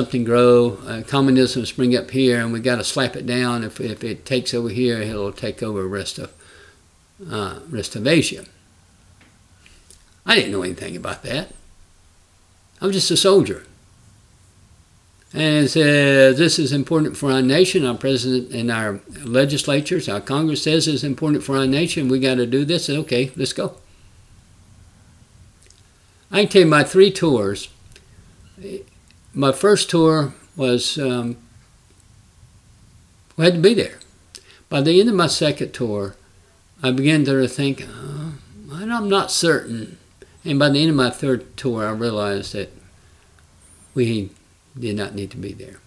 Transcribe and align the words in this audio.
something 0.00 0.24
grow, 0.24 0.78
uh, 0.86 1.02
communism 1.06 1.66
spring 1.66 1.94
up 1.94 2.10
here, 2.10 2.40
and 2.40 2.54
we 2.54 2.60
got 2.60 2.76
to 2.76 2.84
slap 2.84 3.16
it 3.16 3.26
down. 3.26 3.62
If, 3.62 3.82
if 3.82 4.02
it 4.02 4.24
takes 4.24 4.54
over 4.54 4.70
here, 4.70 4.98
it'll 4.98 5.30
take 5.30 5.62
over 5.62 5.86
rest 5.86 6.18
of 6.18 6.32
uh, 7.30 7.60
rest 7.68 7.94
of 7.96 8.06
Asia. 8.06 8.46
I 10.24 10.36
didn't 10.36 10.52
know 10.52 10.62
anything 10.62 10.96
about 10.96 11.22
that. 11.24 11.50
I 12.80 12.86
was 12.86 12.96
just 12.96 13.10
a 13.10 13.16
soldier. 13.16 13.66
And 15.34 15.66
it 15.66 15.68
says 15.68 16.38
this 16.38 16.58
is 16.58 16.72
important 16.72 17.18
for 17.18 17.30
our 17.30 17.42
nation. 17.42 17.84
Our 17.84 17.94
president 17.94 18.50
and 18.52 18.70
our 18.70 19.00
legislatures, 19.22 20.08
our 20.08 20.22
Congress 20.22 20.62
says 20.62 20.88
it's 20.88 21.04
important 21.04 21.44
for 21.44 21.58
our 21.58 21.66
nation. 21.66 22.08
We 22.08 22.20
got 22.20 22.36
to 22.36 22.46
do 22.46 22.64
this. 22.64 22.88
Okay, 22.88 23.32
let's 23.36 23.52
go. 23.52 23.76
I 26.32 26.40
can 26.40 26.48
tell 26.48 26.62
you 26.62 26.68
my 26.68 26.84
three 26.84 27.10
tours. 27.12 27.68
My 29.32 29.52
first 29.52 29.88
tour 29.88 30.34
was 30.56 30.98
um, 30.98 31.36
we 33.36 33.44
had 33.44 33.54
to 33.54 33.60
be 33.60 33.74
there. 33.74 33.98
By 34.68 34.80
the 34.80 35.00
end 35.00 35.08
of 35.08 35.14
my 35.14 35.28
second 35.28 35.72
tour, 35.72 36.16
I 36.82 36.90
began 36.90 37.24
to 37.24 37.46
think, 37.46 37.82
uh, 37.82 38.32
I'm 38.72 39.08
not 39.08 39.30
certain. 39.30 39.98
And 40.44 40.58
by 40.58 40.68
the 40.70 40.80
end 40.80 40.90
of 40.90 40.96
my 40.96 41.10
third 41.10 41.56
tour, 41.56 41.86
I 41.86 41.90
realized 41.90 42.54
that 42.54 42.72
we 43.94 44.30
did 44.78 44.96
not 44.96 45.14
need 45.14 45.30
to 45.32 45.36
be 45.36 45.52
there. 45.52 45.80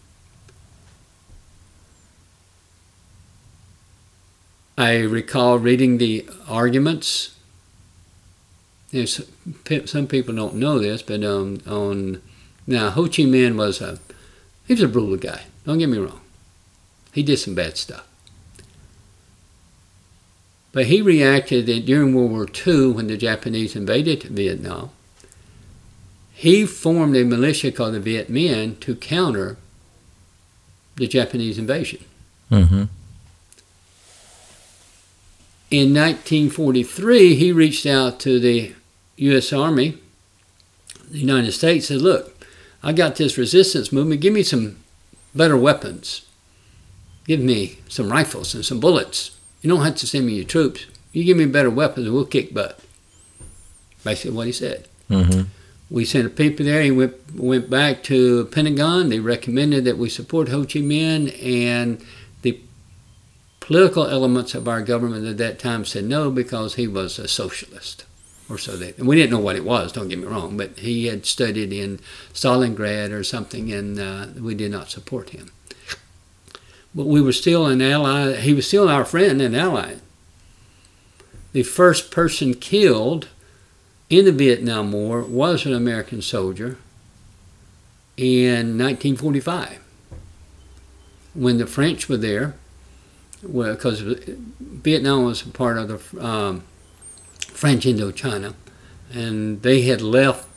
I 4.78 5.00
recall 5.00 5.60
reading 5.60 5.98
the 5.98 6.28
arguments. 6.48 7.36
some 8.92 10.08
people 10.08 10.36
don't 10.36 10.56
know 10.56 10.80
this, 10.80 11.02
but 11.02 11.24
um, 11.24 11.62
on 11.68 12.22
now 12.66 12.90
Ho 12.92 13.04
Chi 13.04 13.24
Minh 13.24 13.56
was 13.56 13.82
a 13.82 14.00
he 14.66 14.74
was 14.74 14.82
a 14.82 14.88
brutal 14.88 15.18
guy. 15.18 15.44
Don't 15.66 15.78
get 15.78 15.90
me 15.90 15.98
wrong. 15.98 16.22
He 17.12 17.24
did 17.24 17.38
some 17.38 17.56
bad 17.56 17.78
stuff. 17.78 18.08
But 20.72 20.88
he 20.88 21.02
reacted 21.02 21.68
that 21.68 21.86
during 21.86 22.16
World 22.16 22.32
War 22.32 22.48
II, 22.48 22.94
when 22.94 23.08
the 23.08 23.18
Japanese 23.18 23.76
invaded 23.76 24.24
Vietnam, 24.24 24.90
he 26.34 26.66
formed 26.66 27.16
a 27.16 27.24
militia 27.24 27.72
called 27.72 27.94
the 27.94 28.00
Viet 28.00 28.32
Minh 28.32 28.80
to 28.80 28.96
counter 28.96 29.58
the 30.96 31.08
Japanese 31.08 31.60
invasion. 31.60 32.04
Mm-hmm. 32.52 32.84
In 35.70 35.94
1943, 35.94 37.36
he 37.36 37.52
reached 37.52 37.86
out 37.86 38.20
to 38.22 38.40
the 38.40 38.74
U.S. 39.18 39.54
Army, 39.54 39.98
the 41.10 41.20
United 41.20 41.52
States, 41.52 41.88
said, 41.88 42.02
Look, 42.02 42.33
I 42.84 42.92
got 42.92 43.16
this 43.16 43.38
resistance 43.38 43.92
movement. 43.92 44.22
Give 44.22 44.34
me 44.34 44.44
some 44.44 44.78
better 45.34 45.58
weapons. 45.58 46.26
Give 47.26 47.40
me 47.40 47.78
some 47.88 48.12
rifles 48.12 48.54
and 48.54 48.66
some 48.66 48.80
bullets. 48.80 49.38
You 49.62 49.70
don't 49.70 49.86
have 49.86 49.96
to 49.96 50.08
send 50.08 50.26
me 50.26 50.34
your 50.34 50.46
troops. 50.46 50.86
You 51.14 51.24
give 51.24 51.38
me 51.38 51.46
better 51.46 51.70
weapons, 51.70 52.08
and 52.08 52.16
we'll 52.16 52.26
kick 52.26 52.54
butt. 52.54 52.80
Basically, 54.04 54.36
what 54.36 54.48
he 54.48 54.52
said. 54.52 54.88
Mm-hmm. 55.10 55.44
We 55.90 56.06
sent 56.06 56.26
a 56.26 56.30
paper 56.30 56.64
there. 56.64 56.82
He 56.82 56.92
went 56.92 57.14
went 57.36 57.70
back 57.70 58.04
to 58.04 58.46
Pentagon. 58.46 59.10
They 59.10 59.20
recommended 59.20 59.86
that 59.86 59.98
we 59.98 60.10
support 60.10 60.50
Ho 60.50 60.64
Chi 60.64 60.80
Minh, 60.80 61.32
and 61.42 62.04
the 62.42 62.60
political 63.60 64.06
elements 64.06 64.54
of 64.56 64.68
our 64.68 64.82
government 64.82 65.26
at 65.26 65.38
that 65.38 65.60
time 65.60 65.86
said 65.86 66.04
no 66.04 66.30
because 66.30 66.76
he 66.76 66.88
was 66.88 67.18
a 67.18 67.28
socialist, 67.28 68.06
or 68.50 68.58
so. 68.58 68.74
And 68.98 69.08
we 69.08 69.16
didn't 69.16 69.32
know 69.32 69.40
what 69.40 69.56
it 69.56 69.64
was. 69.64 69.92
Don't 69.92 70.10
get 70.10 70.20
me 70.20 70.26
wrong, 70.26 70.58
but 70.58 70.80
he 70.80 71.08
had 71.08 71.26
studied 71.26 71.72
in 71.74 72.00
Stalingrad 72.34 73.12
or 73.12 73.24
something, 73.24 73.72
and 73.72 74.00
uh, 74.00 74.28
we 74.40 74.56
did 74.56 74.72
not 74.72 74.90
support 74.90 75.32
him 75.32 75.52
but 76.96 77.06
we 77.06 77.22
were 77.22 77.32
still 77.32 77.66
an 77.66 77.82
ally. 77.82 78.36
He 78.36 78.54
was 78.54 78.68
still 78.68 78.88
our 78.88 79.06
friend 79.06 79.42
and 79.42 79.56
ally. 79.56 79.96
The 81.52 81.64
first 81.64 82.12
person 82.12 82.54
killed 82.54 83.30
in 84.10 84.26
the 84.26 84.32
Vietnam 84.32 84.92
War 84.92 85.22
was 85.22 85.66
an 85.66 85.74
American 85.74 86.22
soldier 86.22 86.78
in 88.16 88.78
1945 88.78 89.80
when 91.34 91.58
the 91.58 91.66
French 91.66 92.08
were 92.08 92.18
there, 92.18 92.56
because 93.42 94.04
well, 94.04 94.16
Vietnam 94.60 95.26
was 95.26 95.42
part 95.42 95.78
of 95.78 96.12
the 96.12 96.26
um, 96.26 96.64
French 97.44 97.86
Indochina, 97.86 98.54
and 99.12 99.62
they 99.62 99.82
had 99.84 100.02
left 100.02 100.48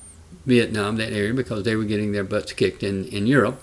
Vietnam, 0.45 0.97
that 0.97 1.13
area, 1.13 1.35
because 1.35 1.65
they 1.65 1.77
were 1.77 1.85
getting 1.85 2.13
their 2.13 2.25
butts 2.25 2.53
kicked 2.53 2.83
in, 2.83 3.07
in 3.07 3.27
Europe. 3.27 3.61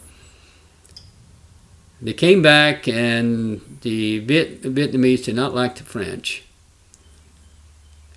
They 2.01 2.13
came 2.13 2.41
back, 2.41 2.87
and 2.87 3.79
the 3.81 4.19
Viet- 4.19 4.61
Vietnamese 4.61 5.23
did 5.23 5.35
not 5.35 5.55
like 5.55 5.75
the 5.75 5.83
French. 5.83 6.43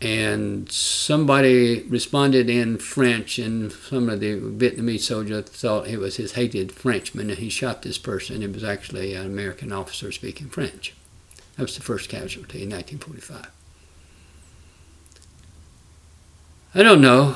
And 0.02 0.70
somebody 0.70 1.82
responded 1.84 2.50
in 2.50 2.78
French, 2.78 3.38
and 3.38 3.72
some 3.72 4.10
of 4.10 4.20
the 4.20 4.38
Vietnamese 4.40 5.00
soldiers 5.00 5.44
thought 5.44 5.86
it 5.86 5.98
was 5.98 6.16
his 6.16 6.32
hated 6.32 6.72
Frenchman, 6.72 7.30
and 7.30 7.38
he 7.38 7.48
shot 7.48 7.82
this 7.82 7.96
person. 7.96 8.42
It 8.42 8.52
was 8.52 8.64
actually 8.64 9.14
an 9.14 9.24
American 9.24 9.72
officer 9.72 10.10
speaking 10.10 10.48
French. 10.48 10.92
That 11.56 11.62
was 11.62 11.76
the 11.76 11.82
first 11.82 12.10
casualty 12.10 12.62
in 12.62 12.70
1945. 12.70 13.55
I 16.76 16.82
don't 16.82 17.00
know. 17.00 17.34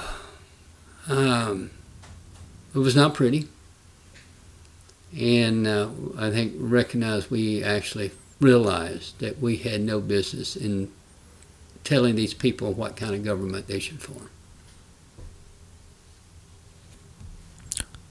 Um, 1.08 1.70
it 2.74 2.78
was 2.78 2.94
not 2.94 3.14
pretty 3.14 3.48
and 5.18 5.66
uh, 5.66 5.88
I 6.16 6.30
think 6.30 6.54
recognize 6.56 7.30
we 7.30 7.62
actually 7.62 8.12
realized 8.40 9.18
that 9.18 9.40
we 9.40 9.56
had 9.56 9.80
no 9.80 10.00
business 10.00 10.56
in 10.56 10.90
telling 11.84 12.14
these 12.14 12.34
people 12.34 12.72
what 12.72 12.96
kind 12.96 13.14
of 13.14 13.24
government 13.24 13.66
they 13.66 13.80
should 13.80 14.00
form. 14.00 14.30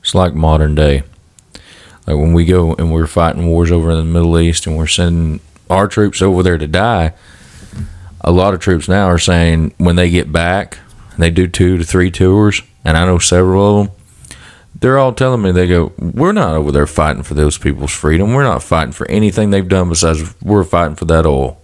It's 0.02 0.16
like 0.16 0.34
modern 0.34 0.76
day. 0.76 1.04
Like 2.08 2.18
when 2.18 2.34
we 2.34 2.46
go 2.46 2.74
and 2.76 2.92
we're 2.92 3.08
fighting 3.08 3.48
wars 3.48 3.72
over 3.72 3.92
in 3.92 3.98
the 3.98 4.04
Middle 4.04 4.40
East 4.40 4.66
and 4.66 4.78
we're 4.78 4.88
sending 4.88 5.40
our 5.70 5.88
troops 5.88 6.22
over 6.22 6.42
there 6.42 6.58
to 6.58 6.68
die, 6.68 7.14
a 8.22 8.32
lot 8.32 8.54
of 8.54 8.60
troops 8.60 8.88
now 8.90 9.06
are 9.06 9.20
saying 9.20 9.74
when 9.78 9.96
they 9.96 10.10
get 10.10 10.32
back, 10.32 10.80
they 11.22 11.32
do 11.32 11.48
two 11.48 11.78
to 11.78 11.84
three 11.84 12.12
tours, 12.12 12.62
and 12.84 12.98
I 12.98 13.06
know 13.06 13.20
several 13.20 13.80
of 13.80 13.88
them 13.88 14.00
they're 14.80 14.98
all 14.98 15.14
telling 15.14 15.42
me 15.42 15.52
they 15.52 15.68
go, 15.68 15.92
we're 15.98 16.32
not 16.32 16.56
over 16.56 16.72
there 16.72 16.88
fighting 16.88 17.24
for 17.24 17.34
those 17.34 17.58
people's 17.58 17.92
freedom. 17.92 18.34
We're 18.34 18.44
not 18.44 18.64
fighting 18.64 18.94
for 18.94 19.10
anything 19.10 19.50
they've 19.50 19.68
done 19.68 19.90
besides 19.90 20.36
we're 20.42 20.64
fighting 20.64 20.96
for 20.96 21.06
that 21.06 21.26
oil. 21.26 21.62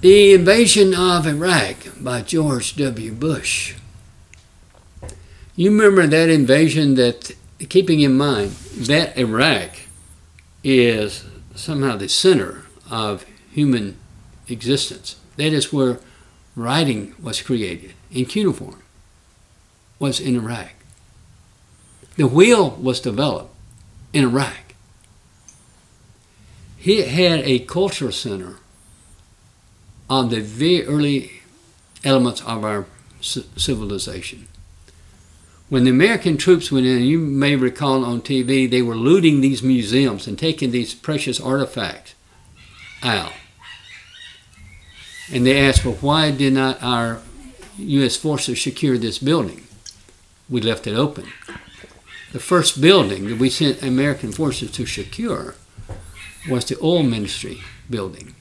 The 0.00 0.34
invasion 0.34 0.94
of 0.94 1.26
Iraq 1.26 1.76
by 2.00 2.22
George 2.22 2.76
W. 2.76 3.12
Bush. 3.12 3.74
You 5.56 5.70
remember 5.70 6.06
that 6.06 6.30
invasion 6.30 6.94
that, 6.94 7.32
keeping 7.68 8.00
in 8.00 8.16
mind 8.16 8.52
that 8.86 9.18
Iraq 9.18 9.70
is 10.62 11.26
somehow 11.54 11.96
the 11.96 12.08
center 12.08 12.64
of 12.90 13.26
human 13.50 13.96
existence. 14.48 15.16
That 15.36 15.52
is 15.52 15.72
where 15.72 15.98
writing 16.58 17.14
was 17.22 17.40
created 17.40 17.94
in 18.10 18.26
cuneiform, 18.26 18.82
was 19.98 20.18
in 20.18 20.34
Iraq. 20.36 20.72
The 22.16 22.26
wheel 22.26 22.70
was 22.70 23.00
developed 23.00 23.54
in 24.12 24.24
Iraq. 24.24 24.74
He 26.76 27.02
had 27.02 27.40
a 27.40 27.60
cultural 27.60 28.12
center 28.12 28.56
on 30.10 30.30
the 30.30 30.40
very 30.40 30.84
early 30.86 31.42
elements 32.04 32.40
of 32.42 32.64
our 32.64 32.86
civilization. 33.20 34.48
When 35.68 35.84
the 35.84 35.90
American 35.90 36.38
troops 36.38 36.72
went 36.72 36.86
in, 36.86 37.02
you 37.02 37.18
may 37.18 37.54
recall 37.54 38.04
on 38.04 38.22
TV, 38.22 38.68
they 38.68 38.80
were 38.80 38.96
looting 38.96 39.40
these 39.40 39.62
museums 39.62 40.26
and 40.26 40.38
taking 40.38 40.70
these 40.70 40.94
precious 40.94 41.38
artifacts 41.40 42.14
out. 43.02 43.32
And 45.32 45.46
they 45.46 45.58
asked, 45.58 45.84
well, 45.84 45.96
why 46.00 46.30
did 46.30 46.54
not 46.54 46.82
our 46.82 47.20
U.S. 47.76 48.16
forces 48.16 48.62
secure 48.62 48.96
this 48.96 49.18
building? 49.18 49.64
We 50.48 50.60
left 50.60 50.86
it 50.86 50.94
open 50.94 51.26
the 52.32 52.38
first 52.38 52.80
building 52.80 53.28
that 53.28 53.38
we 53.38 53.48
sent 53.50 53.82
American 53.82 54.32
forces 54.32 54.70
to 54.72 54.86
secure 54.86 55.54
was 56.48 56.64
the 56.66 56.78
oil 56.82 57.02
ministry 57.02 57.58
building. 57.88 58.34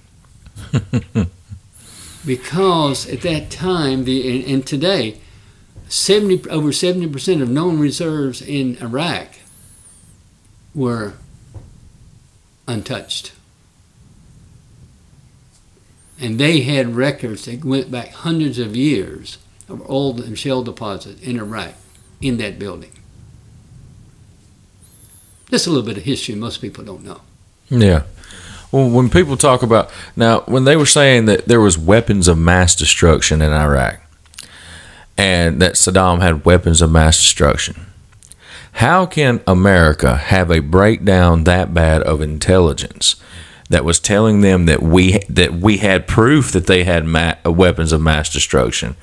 because 2.26 3.08
at 3.08 3.22
that 3.22 3.50
time, 3.50 4.04
the 4.04 4.42
and, 4.42 4.52
and, 4.52 4.68
today, 4.68 5.20
70 5.88 6.50
over 6.50 6.70
70% 6.70 7.42
of 7.42 7.50
known 7.50 7.80
reserves 7.80 8.42
in 8.42 8.78
Iraq 8.82 9.30
were 10.76 11.14
untouched. 12.68 13.32
And 16.20 16.40
they 16.40 16.62
had 16.62 16.96
records 16.96 17.46
that 17.46 17.64
went 17.64 17.92
back 17.92 18.10
hundreds 18.10 18.58
of 18.58 18.76
years 18.76 19.38
of 19.70 19.88
oil 19.90 20.22
and 20.22 20.66
deposits 20.66 21.22
in 21.22 21.38
Iraq 21.38 21.74
in 22.22 22.38
that 22.38 22.58
building. 22.58 22.92
Just 25.50 25.68
a 25.68 25.70
little 25.70 25.86
bit 25.86 25.98
of 25.98 26.04
history 26.04 26.36
most 26.36 26.62
people 26.62 26.84
don't 26.84 27.04
know. 27.04 27.22
Yeah. 27.70 28.04
Well, 28.72 28.90
when 28.90 29.10
people 29.10 29.38
talk 29.38 29.64
about 29.64 29.90
now, 30.16 30.42
when 30.42 30.66
they 30.66 30.76
were 30.76 30.86
saying 30.86 31.26
that 31.26 31.46
there 31.46 31.62
was 31.62 31.78
weapons 31.78 32.28
of 32.28 32.38
mass 32.38 32.76
destruction 32.76 33.42
in 33.42 33.52
Iraq, 33.52 34.02
and 35.18 35.62
that 35.62 35.74
Saddam 35.74 36.22
had 36.22 36.46
weapons 36.46 36.82
of 36.82 36.92
mass 36.92 37.18
destruction, 37.18 37.86
how 38.74 39.06
can 39.06 39.42
America 39.48 40.18
have 40.18 40.52
a 40.52 40.60
breakdown 40.60 41.46
that 41.46 41.74
bad 41.74 42.04
of 42.04 42.22
intelligence 42.22 43.16
that 43.70 43.84
was 43.84 44.00
telling 44.00 44.42
them 44.42 44.66
that 44.66 44.82
we 44.82 45.20
that 45.30 45.54
we 45.54 45.78
had 45.78 46.08
proof 46.08 46.52
that 46.52 46.68
they 46.68 46.84
had 46.84 47.06
ma- 47.06 47.36
weapons 47.46 47.92
of 47.92 48.02
mass 48.02 48.32
destruction 48.32 48.96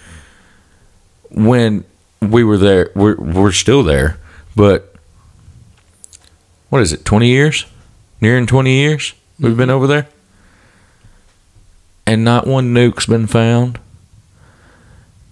when 1.31 1.85
we 2.21 2.45
were 2.45 2.59
there? 2.59 2.91
We're 2.95 3.17
we're 3.17 3.53
still 3.53 3.83
there, 3.83 4.19
but 4.57 4.95
what 6.71 6.83
is 6.83 6.93
it? 6.93 7.05
Twenty 7.05 7.29
years, 7.29 7.67
nearing 8.21 8.47
twenty 8.47 8.75
years. 8.75 9.15
We've 9.41 9.57
been 9.57 9.71
over 9.71 9.87
there, 9.87 10.07
and 12.07 12.25
not 12.25 12.47
one 12.47 12.73
nuke's 12.73 13.07
been 13.07 13.27
found. 13.27 13.79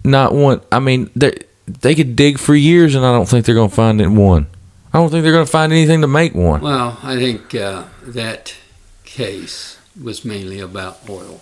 Not 0.03 0.33
one. 0.33 0.61
I 0.71 0.79
mean, 0.79 1.09
they 1.15 1.33
they 1.65 1.95
could 1.95 2.15
dig 2.15 2.37
for 2.37 2.53
years, 2.55 2.95
and 2.95 3.05
I 3.05 3.11
don't 3.13 3.27
think 3.27 3.45
they're 3.45 3.55
going 3.55 3.69
to 3.69 3.75
find 3.75 4.01
it 4.01 4.09
one. 4.09 4.47
I 4.93 4.99
don't 4.99 5.09
think 5.09 5.23
they're 5.23 5.31
going 5.31 5.45
to 5.45 5.51
find 5.51 5.71
anything 5.71 6.01
to 6.01 6.07
make 6.07 6.35
one. 6.35 6.61
Well, 6.61 6.99
I 7.01 7.15
think 7.15 7.55
uh, 7.55 7.85
that 8.03 8.55
case 9.03 9.79
was 10.01 10.25
mainly 10.25 10.59
about 10.59 10.99
oil, 11.09 11.41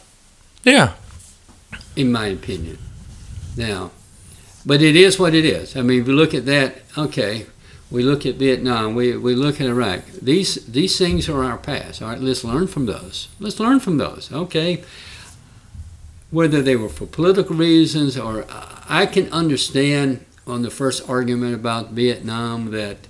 Yeah, 0.63 0.94
in 1.96 2.12
my 2.12 2.28
opinion. 2.28 2.78
Now, 3.56 3.92
but 4.66 4.81
it 4.81 4.96
is 4.96 5.19
what 5.19 5.34
it 5.34 5.46
is. 5.46 5.75
I 5.75 5.81
mean, 5.81 6.02
if 6.02 6.08
you 6.08 6.13
look 6.13 6.34
at 6.34 6.46
that, 6.46 6.81
okay, 6.98 7.46
we 7.90 8.04
look 8.04 8.25
at 8.25 8.36
Vietnam, 8.36 8.96
we, 8.96 9.18
we 9.18 9.36
look 9.36 9.60
at 9.60 9.68
Iraq. 9.68 10.06
These 10.22 10.66
these 10.66 10.98
things 10.98 11.28
are 11.28 11.44
our 11.44 11.58
past. 11.58 12.02
All 12.02 12.10
right, 12.10 12.19
let's 12.19 12.44
learn 12.44 12.68
from 12.68 12.86
those. 12.86 13.28
Let's 13.40 13.60
learn 13.60 13.80
from 13.80 13.98
those. 13.98 14.31
Okay. 14.31 14.84
Whether 16.30 16.62
they 16.62 16.78
were 16.78 16.88
for 16.88 17.06
political 17.06 17.58
reasons 17.58 18.18
or 18.18 18.46
I 18.88 19.06
can 19.06 19.30
understand 19.34 20.25
on 20.48 20.62
the 20.62 20.69
first 20.69 21.08
argument 21.10 21.56
about 21.56 21.92
Vietnam 21.92 22.72
that 22.72 23.08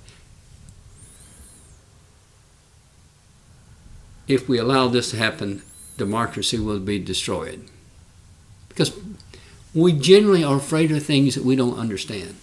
if 4.32 4.48
we 4.48 4.58
allow 4.58 4.88
this 4.88 5.10
to 5.10 5.16
happen, 5.16 5.62
democracy 5.96 6.58
will 6.58 6.80
be 6.80 6.98
destroyed. 6.98 7.68
Because 8.68 8.98
we 9.74 9.92
generally 9.92 10.44
are 10.44 10.56
afraid 10.56 10.90
of 10.90 11.02
things 11.02 11.34
that 11.34 11.44
we 11.44 11.56
don't 11.56 11.78
understand. 11.78 12.36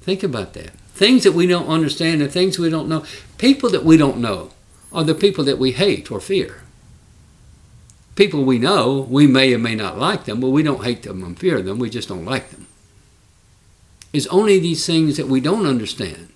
Think 0.00 0.22
about 0.22 0.52
that. 0.54 0.70
Things 0.94 1.24
that 1.24 1.32
we 1.32 1.46
don't 1.46 1.68
understand 1.68 2.22
and 2.22 2.30
things 2.30 2.58
we 2.58 2.70
don't 2.70 2.88
know. 2.88 3.04
People 3.38 3.70
that 3.70 3.84
we 3.84 3.96
don't 3.96 4.18
know 4.18 4.50
are 4.92 5.04
the 5.04 5.14
people 5.14 5.44
that 5.44 5.58
we 5.58 5.72
hate 5.72 6.10
or 6.10 6.20
fear. 6.20 6.62
People 8.14 8.44
we 8.44 8.58
know, 8.58 9.06
we 9.08 9.26
may 9.26 9.54
or 9.54 9.58
may 9.58 9.74
not 9.74 9.98
like 9.98 10.24
them, 10.24 10.40
but 10.40 10.50
we 10.50 10.62
don't 10.62 10.84
hate 10.84 11.02
them 11.02 11.22
and 11.24 11.38
fear 11.38 11.62
them, 11.62 11.78
we 11.78 11.88
just 11.88 12.08
don't 12.08 12.26
like 12.26 12.50
them. 12.50 12.66
It's 14.12 14.26
only 14.26 14.58
these 14.58 14.84
things 14.84 15.16
that 15.16 15.28
we 15.28 15.40
don't 15.40 15.66
understand 15.66 16.28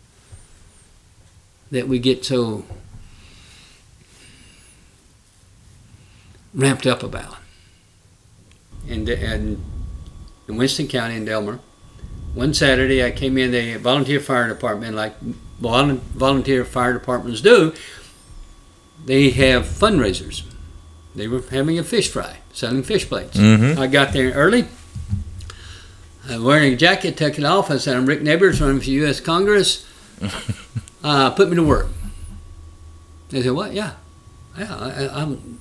that 1.71 1.89
we 1.89 1.99
get 1.99 2.25
so 2.25 2.65
ramped 6.56 6.87
up 6.87 7.03
about. 7.03 7.37
And, 8.88 9.08
and 9.08 9.62
in 10.49 10.56
Winston 10.56 10.88
County 10.88 11.17
in 11.17 11.25
Delmar, 11.25 11.61
one 12.35 12.55
Saturday 12.55 13.05
I 13.05 13.11
came 13.12 13.38
in 13.38 13.50
the 13.53 13.76
volunteer 13.76 14.20
fire 14.20 14.49
department, 14.49 14.97
like 14.97 15.14
volunteer 15.61 16.64
fire 16.64 16.93
departments 16.93 17.41
do. 17.41 17.73
They 19.05 19.31
have 19.31 19.64
fundraisers. 19.64 20.43
They 21.14 21.29
were 21.29 21.43
having 21.50 21.79
a 21.79 21.85
fish 21.85 22.08
fry, 22.11 22.38
selling 22.53 22.82
fish 22.82 23.09
plates. 23.09 23.37
Mhm. 23.37 23.79
I 23.79 23.87
got 23.87 24.12
there 24.12 24.32
early. 24.32 24.67
I'm 26.29 26.43
wearing 26.44 26.73
a 26.75 26.76
jacket, 26.76 27.17
took 27.17 27.38
it 27.38 27.44
off. 27.44 27.70
I 27.70 27.79
said, 27.79 27.97
I'm 27.97 28.05
Rick 28.06 28.23
Neighbors, 28.23 28.61
running 28.61 28.81
for 28.81 28.91
U.S. 28.91 29.20
Congress. 29.20 29.87
uh, 31.05 31.31
put 31.31 31.49
me 31.49 31.56
to 31.56 31.62
work. 31.62 31.87
They 33.31 33.43
said, 33.43 33.52
what? 33.52 33.73
Yeah. 33.73 33.93
Yeah, 34.59 34.75
I, 34.76 35.05
I, 35.05 35.23
I'm, 35.23 35.61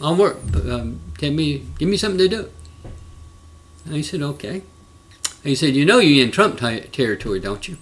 I'll 0.00 0.16
work. 0.16 0.38
But, 0.50 0.68
um, 0.70 1.00
tell 1.18 1.30
me, 1.30 1.66
give 1.78 1.88
me 1.88 1.96
something 1.96 2.18
to 2.18 2.28
do. 2.28 2.50
And 3.84 3.94
he 3.94 4.02
said, 4.02 4.22
okay. 4.22 4.62
He 5.42 5.54
said, 5.54 5.74
you 5.74 5.84
know 5.84 5.98
you're 5.98 6.24
in 6.24 6.30
Trump 6.30 6.58
t- 6.60 6.80
territory, 6.80 7.40
don't 7.40 7.66
you? 7.68 7.78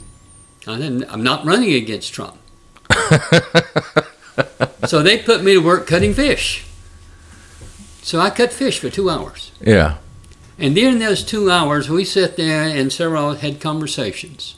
I 0.66 0.78
said, 0.78 1.04
I'm 1.08 1.22
not 1.22 1.44
running 1.44 1.72
against 1.72 2.12
Trump. 2.12 2.36
so 4.86 5.02
they 5.02 5.18
put 5.18 5.42
me 5.42 5.54
to 5.54 5.60
work 5.60 5.86
cutting 5.86 6.14
fish. 6.14 6.64
So 8.02 8.20
I 8.20 8.30
cut 8.30 8.52
fish 8.52 8.78
for 8.78 8.88
two 8.88 9.10
hours. 9.10 9.50
yeah, 9.60 9.96
And 10.58 10.74
during 10.74 10.98
those 11.00 11.24
two 11.24 11.50
hours, 11.50 11.88
we 11.88 12.04
sat 12.04 12.36
there 12.36 12.62
and 12.62 12.92
several 12.92 13.34
had 13.34 13.60
conversations. 13.60 14.56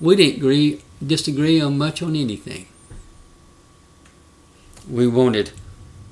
We 0.00 0.16
didn't 0.16 0.36
agree, 0.36 0.82
disagree 1.04 1.60
on 1.60 1.76
much 1.78 2.02
on 2.02 2.14
anything. 2.14 2.66
We 4.88 5.06
wanted 5.06 5.52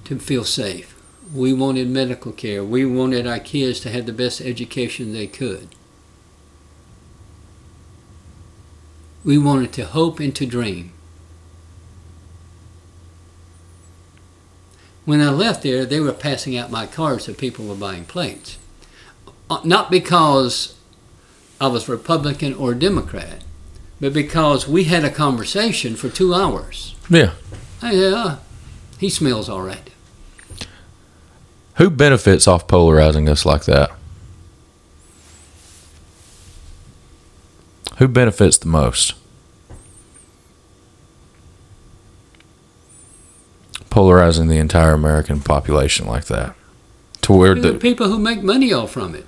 to 0.05 0.19
feel 0.19 0.45
safe. 0.45 0.95
We 1.35 1.53
wanted 1.53 1.89
medical 1.89 2.33
care. 2.33 2.63
We 2.65 2.85
wanted 2.85 3.27
our 3.27 3.39
kids 3.39 3.81
to 3.81 3.91
have 3.91 4.07
the 4.07 4.13
best 4.13 4.41
education 4.41 5.13
they 5.13 5.27
could. 5.27 5.69
We 9.25 9.39
wanted 9.39 9.73
to 9.75 9.85
hope 9.87 10.21
and 10.21 10.35
to 10.37 10.47
dream. 10.47 10.93
When 15.05 15.21
I 15.21 15.31
left 15.31 15.63
there, 15.63 15.85
they 15.85 16.01
were 16.01 16.13
passing 16.13 16.57
out 16.57 16.71
my 16.71 16.87
cards 16.87 17.25
so 17.25 17.35
people 17.35 17.67
were 17.67 17.75
buying 17.75 18.05
plates. 18.05 18.59
Uh, 19.51 19.61
Not 19.65 19.91
because 19.91 20.77
I 21.61 21.67
was 21.69 21.89
Republican 21.89 22.55
or 22.55 22.75
Democrat, 22.75 23.43
but 24.01 24.13
because 24.13 24.67
we 24.69 24.85
had 24.85 25.05
a 25.05 25.11
conversation 25.11 25.97
for 25.97 26.09
two 26.09 26.35
hours. 26.35 26.95
yeah. 27.09 27.33
I 27.85 27.93
said, 27.93 28.13
"Ah, 28.15 28.39
he 29.03 29.11
smells 29.11 29.49
all 29.49 29.63
right. 29.63 29.91
Who 31.77 31.91
benefits 31.91 32.47
off 32.47 32.69
polarizing 32.69 33.29
us 33.29 33.45
like 33.45 33.65
that? 33.65 33.91
Who 37.99 38.07
benefits 38.09 38.59
the 38.59 38.69
most? 38.69 39.15
Polarizing 43.91 44.49
the 44.49 44.59
entire 44.59 44.93
American 44.93 45.41
population 45.41 46.07
like 46.07 46.27
that. 46.27 46.55
To 47.23 47.33
where 47.33 47.55
The 47.55 47.75
people 47.75 48.09
who 48.09 48.19
make 48.19 48.43
money 48.43 48.73
off 48.73 48.93
from 48.93 49.15
it. 49.15 49.27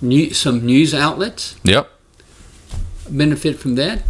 New, 0.00 0.32
some 0.34 0.64
news 0.64 0.92
outlets 0.94 1.56
Yep. 1.64 1.90
benefit 3.08 3.58
from 3.58 3.76
that. 3.76 4.02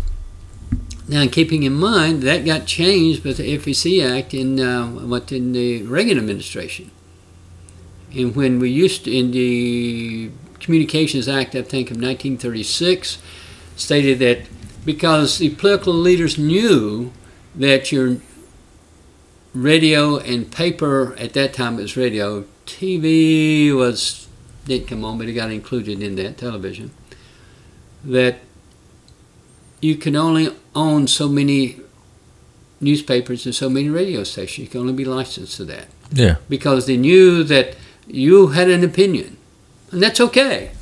Now, 1.08 1.26
keeping 1.28 1.62
in 1.62 1.74
mind 1.74 2.22
that 2.22 2.44
got 2.44 2.66
changed 2.66 3.24
with 3.24 3.36
the 3.36 3.56
FEC 3.58 4.04
Act 4.04 4.34
in 4.34 4.58
uh, 4.58 4.86
what 4.88 5.30
in 5.30 5.52
the 5.52 5.82
Reagan 5.82 6.18
administration, 6.18 6.90
and 8.12 8.34
when 8.34 8.58
we 8.58 8.70
used 8.70 9.04
to, 9.04 9.16
in 9.16 9.30
the 9.30 10.30
Communications 10.58 11.28
Act, 11.28 11.54
I 11.54 11.62
think 11.62 11.90
of 11.90 11.96
1936, 11.96 13.18
stated 13.76 14.18
that 14.18 14.46
because 14.84 15.38
the 15.38 15.50
political 15.50 15.92
leaders 15.92 16.38
knew 16.38 17.12
that 17.54 17.92
your 17.92 18.16
radio 19.54 20.18
and 20.18 20.50
paper 20.50 21.14
at 21.18 21.34
that 21.34 21.54
time 21.54 21.78
it 21.78 21.82
was 21.82 21.96
radio, 21.96 22.44
TV 22.66 23.74
was 23.74 24.26
didn't 24.64 24.88
come 24.88 25.04
on, 25.04 25.18
but 25.18 25.28
it 25.28 25.32
got 25.32 25.52
included 25.52 26.02
in 26.02 26.16
that 26.16 26.36
television. 26.36 26.90
That 28.04 28.40
you 29.80 29.96
can 29.96 30.16
only 30.16 30.50
own 30.74 31.06
so 31.06 31.28
many 31.28 31.80
newspapers 32.80 33.46
and 33.46 33.54
so 33.54 33.68
many 33.68 33.88
radio 33.88 34.24
stations. 34.24 34.58
You 34.58 34.70
can 34.70 34.80
only 34.80 34.92
be 34.92 35.04
licensed 35.04 35.56
to 35.56 35.64
that. 35.64 35.86
Yeah. 36.12 36.36
Because 36.48 36.86
they 36.86 36.96
knew 36.96 37.42
that 37.44 37.76
you 38.06 38.48
had 38.48 38.68
an 38.70 38.84
opinion. 38.84 39.36
And 39.90 40.02
that's 40.02 40.20
okay. 40.20 40.72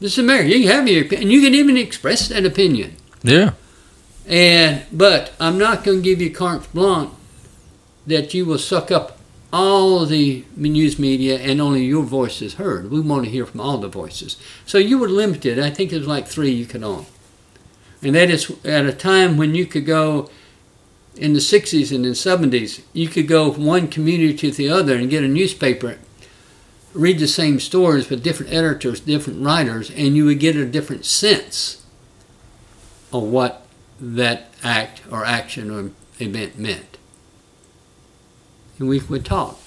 This 0.00 0.12
is 0.12 0.18
America. 0.18 0.48
You 0.48 0.66
can 0.66 0.76
have 0.76 0.88
your 0.88 1.02
opinion. 1.02 1.22
And 1.22 1.32
you 1.32 1.42
can 1.42 1.54
even 1.54 1.76
express 1.76 2.28
that 2.28 2.44
opinion. 2.44 2.96
Yeah. 3.22 3.52
And 4.26 4.84
but 4.92 5.32
I'm 5.40 5.58
not 5.58 5.84
going 5.84 5.98
to 5.98 6.02
give 6.02 6.20
you 6.20 6.30
carte 6.30 6.72
blanche 6.72 7.10
that 8.06 8.34
you 8.34 8.44
will 8.44 8.58
suck 8.58 8.90
up 8.90 9.18
all 9.52 10.06
the 10.06 10.44
news 10.56 10.98
media 10.98 11.38
and 11.38 11.60
only 11.60 11.84
your 11.84 12.02
voice 12.02 12.40
is 12.40 12.54
heard. 12.54 12.90
We 12.90 13.00
want 13.00 13.24
to 13.24 13.30
hear 13.30 13.46
from 13.46 13.60
all 13.60 13.78
the 13.78 13.88
voices. 13.88 14.36
So 14.64 14.78
you 14.78 14.98
were 14.98 15.08
limited. 15.08 15.58
I 15.58 15.70
think 15.70 15.92
it 15.92 15.98
was 15.98 16.06
like 16.06 16.26
three 16.26 16.50
you 16.50 16.66
could 16.66 16.82
own. 16.82 17.06
And 18.02 18.14
that 18.14 18.30
is 18.30 18.52
at 18.64 18.84
a 18.84 18.92
time 18.92 19.36
when 19.36 19.54
you 19.54 19.64
could 19.64 19.86
go 19.86 20.28
in 21.16 21.34
the 21.34 21.38
60s 21.38 21.94
and 21.94 22.04
the 22.04 22.10
70s, 22.10 22.82
you 22.92 23.08
could 23.08 23.28
go 23.28 23.52
from 23.52 23.64
one 23.64 23.88
community 23.88 24.34
to 24.34 24.50
the 24.50 24.68
other 24.68 24.96
and 24.96 25.10
get 25.10 25.22
a 25.22 25.28
newspaper, 25.28 25.98
read 26.94 27.18
the 27.18 27.28
same 27.28 27.60
stories 27.60 28.08
with 28.08 28.22
different 28.22 28.52
editors, 28.52 29.00
different 29.00 29.44
writers, 29.44 29.90
and 29.90 30.16
you 30.16 30.24
would 30.24 30.40
get 30.40 30.56
a 30.56 30.66
different 30.66 31.04
sense 31.04 31.84
of 33.12 33.22
what 33.22 33.66
that 34.00 34.50
act 34.64 35.02
or 35.10 35.24
action 35.24 35.70
or 35.70 35.90
event 36.18 36.58
meant. 36.58 36.98
And 38.78 38.88
we 38.88 39.00
would 39.00 39.24
talk. 39.24 39.60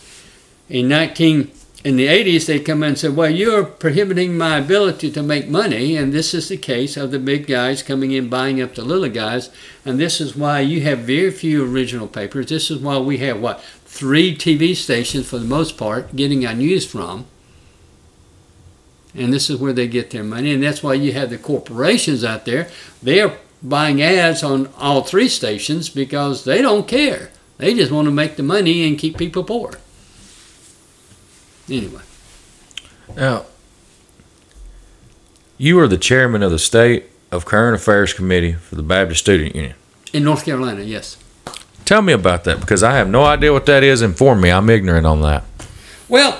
In 0.67 0.87
19 0.89 1.51
in 1.85 1.97
the 1.97 2.07
80s, 2.07 2.47
they 2.47 2.59
come 2.59 2.81
in 2.81 2.89
and 2.89 2.97
say, 2.97 3.09
Well, 3.09 3.29
you're 3.29 3.63
prohibiting 3.63 4.35
my 4.35 4.57
ability 4.57 5.11
to 5.11 5.21
make 5.21 5.47
money, 5.47 5.95
and 5.95 6.11
this 6.11 6.33
is 6.33 6.49
the 6.49 6.57
case 6.57 6.97
of 6.97 7.11
the 7.11 7.19
big 7.19 7.45
guys 7.45 7.83
coming 7.83 8.11
in 8.11 8.27
buying 8.27 8.59
up 8.59 8.73
the 8.73 8.81
little 8.81 9.07
guys, 9.07 9.51
and 9.85 9.99
this 9.99 10.19
is 10.19 10.35
why 10.35 10.61
you 10.61 10.81
have 10.81 10.99
very 11.01 11.29
few 11.29 11.63
original 11.63 12.07
papers. 12.07 12.47
This 12.47 12.71
is 12.71 12.79
why 12.79 12.97
we 12.97 13.19
have, 13.19 13.39
what, 13.39 13.61
three 13.85 14.35
TV 14.35 14.75
stations 14.75 15.29
for 15.29 15.37
the 15.37 15.45
most 15.45 15.77
part 15.77 16.15
getting 16.15 16.43
our 16.43 16.55
news 16.55 16.87
from. 16.87 17.27
And 19.13 19.31
this 19.31 19.51
is 19.51 19.59
where 19.59 19.71
they 19.71 19.87
get 19.87 20.09
their 20.09 20.23
money, 20.23 20.51
and 20.55 20.63
that's 20.63 20.81
why 20.81 20.95
you 20.95 21.13
have 21.13 21.29
the 21.29 21.37
corporations 21.37 22.23
out 22.23 22.45
there. 22.45 22.67
They're 23.03 23.37
buying 23.61 24.01
ads 24.01 24.41
on 24.41 24.69
all 24.79 25.03
three 25.03 25.29
stations 25.29 25.89
because 25.89 26.45
they 26.45 26.63
don't 26.63 26.87
care. 26.87 27.29
They 27.59 27.75
just 27.75 27.91
want 27.91 28.07
to 28.07 28.11
make 28.11 28.37
the 28.37 28.43
money 28.43 28.87
and 28.87 28.97
keep 28.97 29.19
people 29.19 29.43
poor. 29.43 29.73
Anyway. 31.69 32.01
Now, 33.15 33.45
you 35.57 35.79
are 35.79 35.87
the 35.87 35.97
chairman 35.97 36.43
of 36.43 36.51
the 36.51 36.59
State 36.59 37.05
of 37.31 37.45
Current 37.45 37.75
Affairs 37.75 38.13
Committee 38.13 38.53
for 38.53 38.75
the 38.75 38.83
Baptist 38.83 39.21
Student 39.21 39.55
Union. 39.55 39.75
In 40.13 40.23
North 40.23 40.45
Carolina, 40.45 40.81
yes. 40.81 41.17
Tell 41.85 42.01
me 42.01 42.13
about 42.13 42.43
that 42.45 42.59
because 42.59 42.83
I 42.83 42.95
have 42.97 43.07
no 43.09 43.23
idea 43.23 43.53
what 43.53 43.65
that 43.67 43.83
is. 43.83 44.01
Inform 44.01 44.41
me. 44.41 44.49
I'm 44.51 44.69
ignorant 44.69 45.05
on 45.05 45.21
that. 45.21 45.43
Well, 46.09 46.39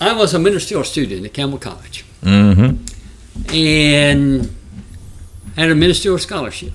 I 0.00 0.12
was 0.14 0.34
a 0.34 0.38
ministerial 0.38 0.84
student 0.84 1.24
at 1.24 1.32
Campbell 1.34 1.58
College 1.58 2.04
Mm-hmm. 2.22 3.54
and 3.54 4.54
had 5.56 5.70
a 5.70 5.74
ministerial 5.74 6.18
scholarship. 6.18 6.72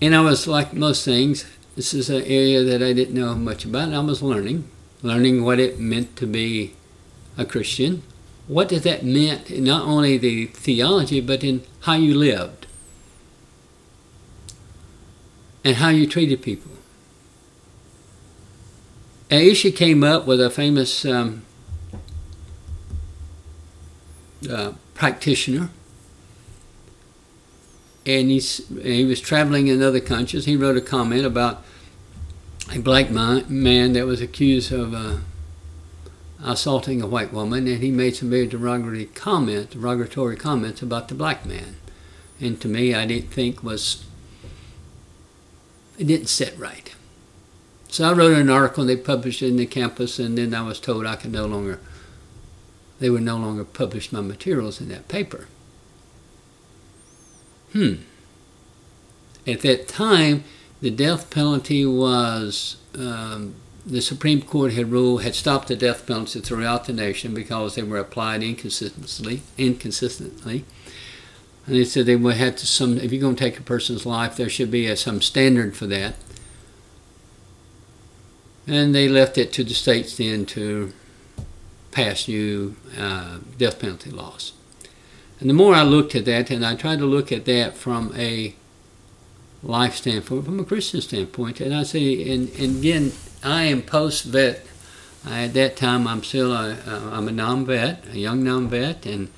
And 0.00 0.14
I 0.14 0.20
was 0.20 0.46
like 0.46 0.72
most 0.72 1.04
things, 1.04 1.44
this 1.76 1.94
is 1.94 2.10
an 2.10 2.22
area 2.22 2.62
that 2.62 2.82
I 2.82 2.92
didn't 2.92 3.14
know 3.14 3.34
much 3.34 3.64
about. 3.64 3.92
I 3.92 4.00
was 4.00 4.22
learning, 4.22 4.68
learning 5.02 5.44
what 5.44 5.60
it 5.60 5.78
meant 5.78 6.16
to 6.16 6.26
be 6.26 6.74
a 7.38 7.44
Christian. 7.44 8.02
What 8.48 8.68
did 8.68 8.82
that 8.82 9.04
meant 9.04 9.50
in 9.50 9.64
not 9.64 9.86
only 9.86 10.18
the 10.18 10.46
theology, 10.46 11.20
but 11.20 11.44
in 11.44 11.62
how 11.82 11.94
you 11.94 12.14
lived 12.14 12.66
and 15.64 15.76
how 15.76 15.90
you 15.90 16.06
treated 16.06 16.42
people. 16.42 16.72
Aisha 19.30 19.74
came 19.74 20.02
up 20.02 20.26
with 20.26 20.40
a 20.40 20.50
famous 20.50 21.04
um, 21.04 21.44
uh, 24.50 24.72
practitioner 24.94 25.70
and 28.06 28.30
he's, 28.30 28.66
he 28.82 29.04
was 29.04 29.20
traveling 29.20 29.68
in 29.68 29.82
other 29.82 30.00
countries. 30.00 30.46
He 30.46 30.56
wrote 30.56 30.76
a 30.76 30.80
comment 30.80 31.24
about 31.24 31.62
a 32.72 32.78
black 32.78 33.10
man 33.10 33.92
that 33.92 34.06
was 34.06 34.20
accused 34.20 34.72
of 34.72 34.94
uh, 34.94 35.16
assaulting 36.42 37.02
a 37.02 37.06
white 37.06 37.32
woman, 37.32 37.66
and 37.66 37.82
he 37.82 37.90
made 37.90 38.16
some 38.16 38.30
very 38.30 38.46
derogatory 38.46 39.06
comments, 39.06 39.74
derogatory 39.74 40.36
comments 40.36 40.82
about 40.82 41.08
the 41.08 41.14
black 41.14 41.44
man. 41.44 41.76
And 42.40 42.60
to 42.60 42.68
me, 42.68 42.94
I 42.94 43.06
didn't 43.06 43.30
think 43.30 43.62
was 43.62 44.04
it 45.98 46.06
didn't 46.06 46.28
sit 46.28 46.58
right. 46.58 46.94
So 47.88 48.08
I 48.08 48.12
wrote 48.12 48.38
an 48.38 48.48
article, 48.48 48.82
and 48.82 48.90
they 48.90 48.96
published 48.96 49.42
it 49.42 49.48
in 49.48 49.56
the 49.56 49.66
campus, 49.66 50.18
and 50.18 50.38
then 50.38 50.54
I 50.54 50.62
was 50.62 50.80
told 50.80 51.04
I 51.04 51.16
could 51.16 51.32
no 51.32 51.44
longer. 51.44 51.80
They 53.00 53.10
would 53.10 53.22
no 53.22 53.36
longer 53.36 53.64
publish 53.64 54.12
my 54.12 54.20
materials 54.20 54.80
in 54.80 54.88
that 54.88 55.08
paper. 55.08 55.46
Hmm. 57.72 57.94
At 59.46 59.60
that 59.60 59.88
time, 59.88 60.44
the 60.80 60.90
death 60.90 61.30
penalty 61.30 61.84
was 61.86 62.76
um, 62.98 63.54
the 63.86 64.00
Supreme 64.00 64.42
Court 64.42 64.72
had 64.72 64.90
ruled 64.90 65.22
had 65.22 65.34
stopped 65.34 65.68
the 65.68 65.76
death 65.76 66.06
penalty 66.06 66.40
throughout 66.40 66.84
the 66.84 66.92
nation 66.92 67.34
because 67.34 67.74
they 67.74 67.82
were 67.82 67.98
applied 67.98 68.42
inconsistently. 68.42 69.42
Inconsistently, 69.56 70.64
and 71.66 71.76
they 71.76 71.84
said 71.84 72.06
they 72.06 72.16
would 72.16 72.36
have 72.36 72.56
to 72.56 72.66
some. 72.66 72.98
If 72.98 73.12
you're 73.12 73.20
going 73.20 73.36
to 73.36 73.44
take 73.44 73.58
a 73.58 73.62
person's 73.62 74.06
life, 74.06 74.36
there 74.36 74.48
should 74.48 74.70
be 74.70 74.86
a, 74.86 74.96
some 74.96 75.20
standard 75.20 75.76
for 75.76 75.86
that. 75.86 76.16
And 78.66 78.94
they 78.94 79.08
left 79.08 79.38
it 79.38 79.52
to 79.54 79.64
the 79.64 79.74
states 79.74 80.16
then 80.16 80.46
to 80.46 80.92
pass 81.90 82.28
new 82.28 82.76
uh, 82.96 83.38
death 83.58 83.80
penalty 83.80 84.10
laws. 84.10 84.52
And 85.40 85.48
the 85.48 85.54
more 85.54 85.74
I 85.74 85.82
looked 85.82 86.14
at 86.14 86.26
that, 86.26 86.50
and 86.50 86.64
I 86.64 86.74
tried 86.74 86.98
to 86.98 87.06
look 87.06 87.32
at 87.32 87.46
that 87.46 87.76
from 87.76 88.12
a 88.16 88.54
life 89.62 89.96
standpoint, 89.96 90.44
from 90.44 90.60
a 90.60 90.64
Christian 90.64 91.00
standpoint, 91.00 91.60
and 91.60 91.74
I 91.74 91.82
say, 91.82 92.30
and, 92.30 92.50
and 92.50 92.78
again, 92.78 93.12
I 93.42 93.64
am 93.64 93.82
post 93.82 94.24
vet. 94.24 94.66
At 95.26 95.52
that 95.52 95.76
time, 95.76 96.06
I'm 96.06 96.22
still 96.22 96.52
a, 96.52 96.78
I'm 96.86 97.28
a 97.28 97.32
non-vet, 97.32 98.04
a 98.12 98.18
young 98.18 98.42
non-vet, 98.42 99.04
and 99.04 99.28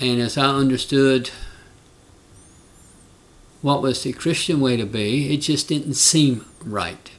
and 0.00 0.20
as 0.20 0.38
I 0.38 0.46
understood 0.46 1.30
what 3.60 3.82
was 3.82 4.02
the 4.02 4.12
Christian 4.12 4.60
way 4.60 4.76
to 4.76 4.86
be, 4.86 5.32
it 5.32 5.38
just 5.38 5.68
didn't 5.68 5.94
seem 5.94 6.46
right. 6.64 7.10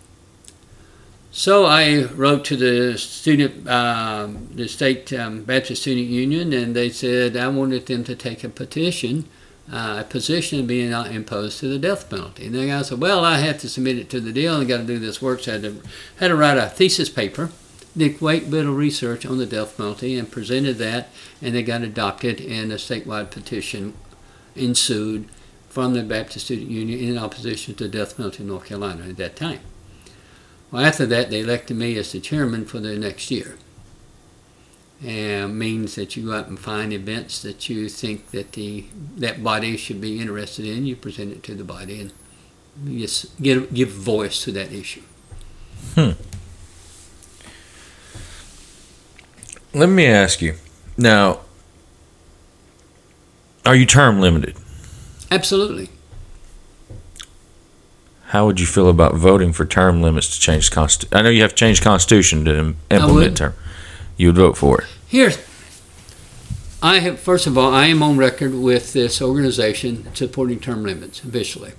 So 1.33 1.63
I 1.63 2.03
wrote 2.03 2.43
to 2.45 2.57
the 2.57 2.97
student, 2.97 3.65
um, 3.69 4.49
the 4.53 4.67
state 4.67 5.13
um, 5.13 5.43
Baptist 5.43 5.83
Student 5.83 6.07
Union, 6.07 6.51
and 6.51 6.75
they 6.75 6.89
said 6.89 7.37
I 7.37 7.47
wanted 7.47 7.85
them 7.85 8.03
to 8.03 8.17
take 8.17 8.43
a 8.43 8.49
petition, 8.49 9.29
uh, 9.71 9.99
a 10.01 10.03
position 10.03 10.67
being 10.67 10.91
imposed 10.91 11.61
to 11.61 11.69
the 11.69 11.79
death 11.79 12.09
penalty. 12.09 12.47
And 12.47 12.55
the 12.55 12.67
guy 12.67 12.81
said, 12.81 12.99
"Well, 12.99 13.23
I 13.23 13.37
have 13.37 13.59
to 13.59 13.69
submit 13.69 13.97
it 13.97 14.09
to 14.09 14.19
the 14.19 14.33
deal, 14.33 14.59
and 14.59 14.67
got 14.67 14.79
to 14.79 14.83
do 14.83 14.99
this 14.99 15.21
work." 15.21 15.39
So 15.39 15.51
I 15.51 15.53
had 15.53 15.63
to, 15.63 15.81
had 16.17 16.27
to 16.27 16.35
write 16.35 16.57
a 16.57 16.67
thesis 16.67 17.09
paper, 17.09 17.49
did 17.95 18.17
quite 18.17 18.51
of 18.53 18.75
research 18.75 19.25
on 19.25 19.37
the 19.37 19.45
death 19.45 19.77
penalty, 19.77 20.19
and 20.19 20.29
presented 20.29 20.79
that, 20.79 21.07
and 21.41 21.55
they 21.55 21.63
got 21.63 21.81
adopted, 21.81 22.41
and 22.41 22.73
a 22.73 22.75
statewide 22.75 23.31
petition 23.31 23.93
ensued 24.53 25.29
from 25.69 25.93
the 25.93 26.03
Baptist 26.03 26.47
Student 26.47 26.69
Union 26.69 26.99
in 26.99 27.17
opposition 27.17 27.73
to 27.75 27.85
the 27.85 27.89
death 27.89 28.17
penalty 28.17 28.43
in 28.43 28.49
North 28.49 28.65
Carolina 28.65 29.05
at 29.07 29.15
that 29.15 29.37
time. 29.37 29.61
Well, 30.71 30.85
after 30.85 31.05
that, 31.05 31.29
they 31.29 31.41
elected 31.41 31.75
me 31.77 31.97
as 31.97 32.11
the 32.11 32.19
chairman 32.19 32.65
for 32.65 32.79
the 32.79 32.97
next 32.97 33.29
year. 33.29 33.57
And 35.05 35.57
means 35.57 35.95
that 35.95 36.15
you 36.15 36.27
go 36.27 36.33
out 36.33 36.47
and 36.47 36.59
find 36.59 36.93
events 36.93 37.41
that 37.41 37.67
you 37.67 37.89
think 37.89 38.29
that 38.31 38.53
the 38.53 38.85
that 39.17 39.43
body 39.43 39.75
should 39.75 39.99
be 39.99 40.19
interested 40.19 40.65
in. 40.65 40.85
You 40.85 40.95
present 40.95 41.31
it 41.31 41.43
to 41.43 41.55
the 41.55 41.63
body 41.63 41.99
and 41.99 42.11
just 42.99 43.41
give 43.41 43.73
give 43.73 43.89
voice 43.89 44.43
to 44.43 44.51
that 44.51 44.71
issue. 44.71 45.01
Hmm. 45.95 46.11
Let 49.73 49.87
me 49.89 50.05
ask 50.05 50.41
you 50.41 50.55
now. 50.97 51.39
Are 53.65 53.75
you 53.75 53.85
term 53.85 54.19
limited? 54.19 54.55
Absolutely. 55.29 55.89
How 58.31 58.45
would 58.45 58.61
you 58.61 58.65
feel 58.65 58.87
about 58.87 59.15
voting 59.15 59.51
for 59.51 59.65
term 59.65 60.01
limits 60.01 60.33
to 60.33 60.39
change 60.39 60.69
the 60.69 60.75
constitution? 60.75 61.17
I 61.17 61.21
know 61.21 61.29
you 61.29 61.41
have 61.41 61.51
to 61.51 61.55
change 61.57 61.79
the 61.79 61.83
constitution 61.83 62.45
to 62.45 62.57
im- 62.57 62.77
implement 62.89 63.35
term. 63.35 63.53
You 64.15 64.27
would 64.29 64.37
vote 64.37 64.55
for 64.55 64.83
it. 64.83 64.87
Here, 65.05 65.33
I 66.81 66.99
have 66.99 67.19
first 67.19 67.45
of 67.45 67.57
all, 67.57 67.73
I 67.73 67.87
am 67.87 68.01
on 68.01 68.15
record 68.15 68.53
with 68.53 68.93
this 68.93 69.21
organization 69.21 70.07
supporting 70.15 70.61
term 70.61 70.83
limits 70.83 71.21
officially. 71.21 71.73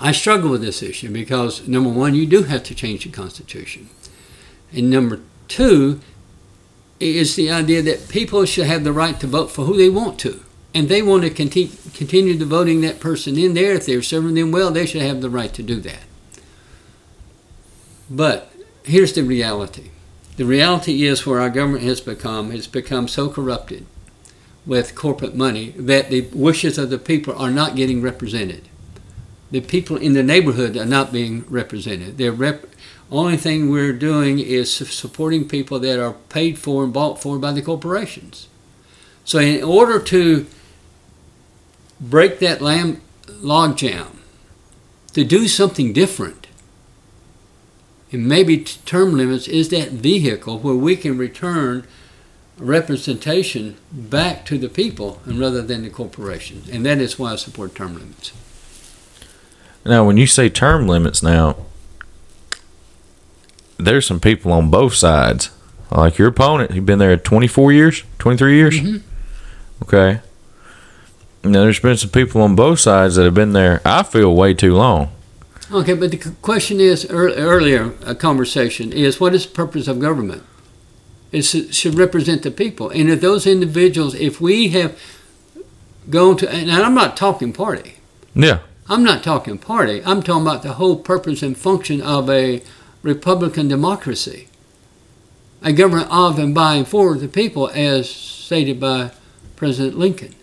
I 0.00 0.12
struggle 0.12 0.48
with 0.48 0.62
this 0.62 0.82
issue 0.82 1.12
because 1.12 1.68
number 1.68 1.90
one, 1.90 2.14
you 2.14 2.24
do 2.24 2.44
have 2.44 2.62
to 2.64 2.74
change 2.74 3.04
the 3.04 3.10
Constitution, 3.10 3.90
and 4.72 4.88
number 4.88 5.20
two 5.48 6.00
is 6.98 7.36
the 7.36 7.50
idea 7.50 7.82
that 7.82 8.08
people 8.08 8.46
should 8.46 8.68
have 8.68 8.84
the 8.84 8.92
right 8.94 9.20
to 9.20 9.26
vote 9.26 9.50
for 9.50 9.66
who 9.66 9.76
they 9.76 9.90
want 9.90 10.18
to 10.20 10.42
and 10.74 10.88
they 10.88 11.02
want 11.02 11.22
to 11.22 11.30
continue, 11.30 11.72
continue 11.94 12.36
the 12.36 12.46
voting 12.46 12.80
that 12.80 13.00
person 13.00 13.38
in 13.38 13.54
there, 13.54 13.72
if 13.72 13.86
they're 13.86 14.02
serving 14.02 14.34
them 14.34 14.52
well, 14.52 14.70
they 14.70 14.86
should 14.86 15.02
have 15.02 15.20
the 15.20 15.30
right 15.30 15.52
to 15.54 15.62
do 15.62 15.80
that. 15.80 16.02
But 18.08 18.52
here's 18.84 19.12
the 19.12 19.22
reality. 19.22 19.90
The 20.36 20.44
reality 20.44 21.04
is 21.04 21.26
where 21.26 21.40
our 21.40 21.50
government 21.50 21.84
has 21.84 22.00
become, 22.00 22.50
has 22.50 22.66
become 22.66 23.06
so 23.06 23.28
corrupted 23.28 23.86
with 24.64 24.94
corporate 24.94 25.34
money 25.34 25.70
that 25.76 26.08
the 26.08 26.22
wishes 26.32 26.78
of 26.78 26.90
the 26.90 26.98
people 26.98 27.34
are 27.36 27.50
not 27.50 27.76
getting 27.76 28.00
represented. 28.00 28.68
The 29.50 29.60
people 29.60 29.96
in 29.96 30.14
the 30.14 30.22
neighborhood 30.22 30.76
are 30.76 30.86
not 30.86 31.12
being 31.12 31.44
represented. 31.48 32.16
They're 32.16 32.32
rep- 32.32 32.66
only 33.10 33.36
thing 33.36 33.68
we're 33.68 33.92
doing 33.92 34.38
is 34.38 34.74
supporting 34.74 35.46
people 35.46 35.78
that 35.80 36.02
are 36.02 36.14
paid 36.30 36.58
for 36.58 36.82
and 36.82 36.92
bought 36.92 37.20
for 37.20 37.38
by 37.38 37.52
the 37.52 37.60
corporations. 37.60 38.48
So 39.24 39.38
in 39.38 39.62
order 39.62 40.00
to 40.00 40.46
break 42.02 42.40
that 42.40 42.60
lam- 42.60 43.00
log 43.40 43.78
jam, 43.78 44.18
to 45.14 45.24
do 45.24 45.48
something 45.48 45.92
different. 45.92 46.48
And 48.10 48.26
maybe 48.26 48.58
term 48.58 49.16
limits 49.16 49.48
is 49.48 49.70
that 49.70 49.90
vehicle 49.90 50.58
where 50.58 50.74
we 50.74 50.96
can 50.96 51.16
return 51.16 51.86
representation 52.58 53.76
back 53.90 54.44
to 54.46 54.58
the 54.58 54.68
people 54.68 55.20
and 55.24 55.38
rather 55.40 55.62
than 55.62 55.82
the 55.82 55.90
corporations. 55.90 56.68
And 56.68 56.84
that 56.84 56.98
is 56.98 57.18
why 57.18 57.32
I 57.32 57.36
support 57.36 57.74
term 57.74 57.94
limits. 57.94 58.32
Now, 59.84 60.04
when 60.04 60.16
you 60.18 60.26
say 60.26 60.48
term 60.48 60.86
limits, 60.86 61.22
now 61.22 61.56
there's 63.78 64.06
some 64.06 64.20
people 64.20 64.52
on 64.52 64.70
both 64.70 64.94
sides. 64.94 65.50
Like 65.90 66.18
your 66.18 66.28
opponent, 66.28 66.72
he's 66.72 66.82
been 66.82 66.98
there 66.98 67.16
24 67.16 67.72
years, 67.72 68.04
23 68.18 68.54
years. 68.54 68.78
Mhm. 68.80 69.02
Okay. 69.82 70.20
Now, 71.44 71.62
there's 71.62 71.80
been 71.80 71.96
some 71.96 72.10
people 72.10 72.40
on 72.42 72.54
both 72.54 72.78
sides 72.80 73.16
that 73.16 73.24
have 73.24 73.34
been 73.34 73.52
there. 73.52 73.80
I 73.84 74.04
feel 74.04 74.34
way 74.34 74.54
too 74.54 74.74
long. 74.76 75.10
Okay, 75.72 75.94
but 75.94 76.10
the 76.10 76.18
question 76.42 76.80
is 76.80 77.08
earlier 77.10 77.94
a 78.04 78.14
conversation 78.14 78.92
is 78.92 79.18
what 79.18 79.34
is 79.34 79.46
the 79.46 79.52
purpose 79.52 79.88
of 79.88 79.98
government? 79.98 80.44
It 81.32 81.42
should 81.42 81.74
should 81.74 81.94
represent 81.94 82.42
the 82.42 82.50
people, 82.50 82.90
and 82.90 83.08
if 83.08 83.22
those 83.22 83.46
individuals, 83.46 84.14
if 84.14 84.38
we 84.38 84.68
have 84.68 85.00
gone 86.10 86.36
to, 86.36 86.50
and 86.50 86.70
I'm 86.70 86.94
not 86.94 87.16
talking 87.16 87.52
party, 87.52 87.94
Yeah. 88.34 88.58
I'm 88.88 89.02
not 89.02 89.22
talking 89.22 89.56
party. 89.56 90.02
I'm 90.04 90.22
talking 90.22 90.42
about 90.42 90.62
the 90.62 90.74
whole 90.74 90.96
purpose 90.96 91.42
and 91.42 91.56
function 91.56 92.02
of 92.02 92.28
a 92.28 92.62
Republican 93.02 93.68
democracy, 93.68 94.48
a 95.62 95.72
government 95.72 96.08
of 96.10 96.38
and 96.38 96.54
by 96.54 96.74
and 96.74 96.86
for 96.86 97.14
the 97.16 97.28
people, 97.28 97.70
as 97.74 98.10
stated 98.10 98.78
by 98.78 99.12
President 99.56 99.98
Lincoln. 99.98 100.34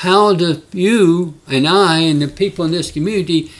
How 0.00 0.34
do 0.34 0.62
you 0.74 1.40
and 1.48 1.66
I 1.66 2.00
and 2.00 2.20
the 2.20 2.28
people 2.28 2.66
in 2.66 2.70
this 2.70 2.90
community 2.90 3.50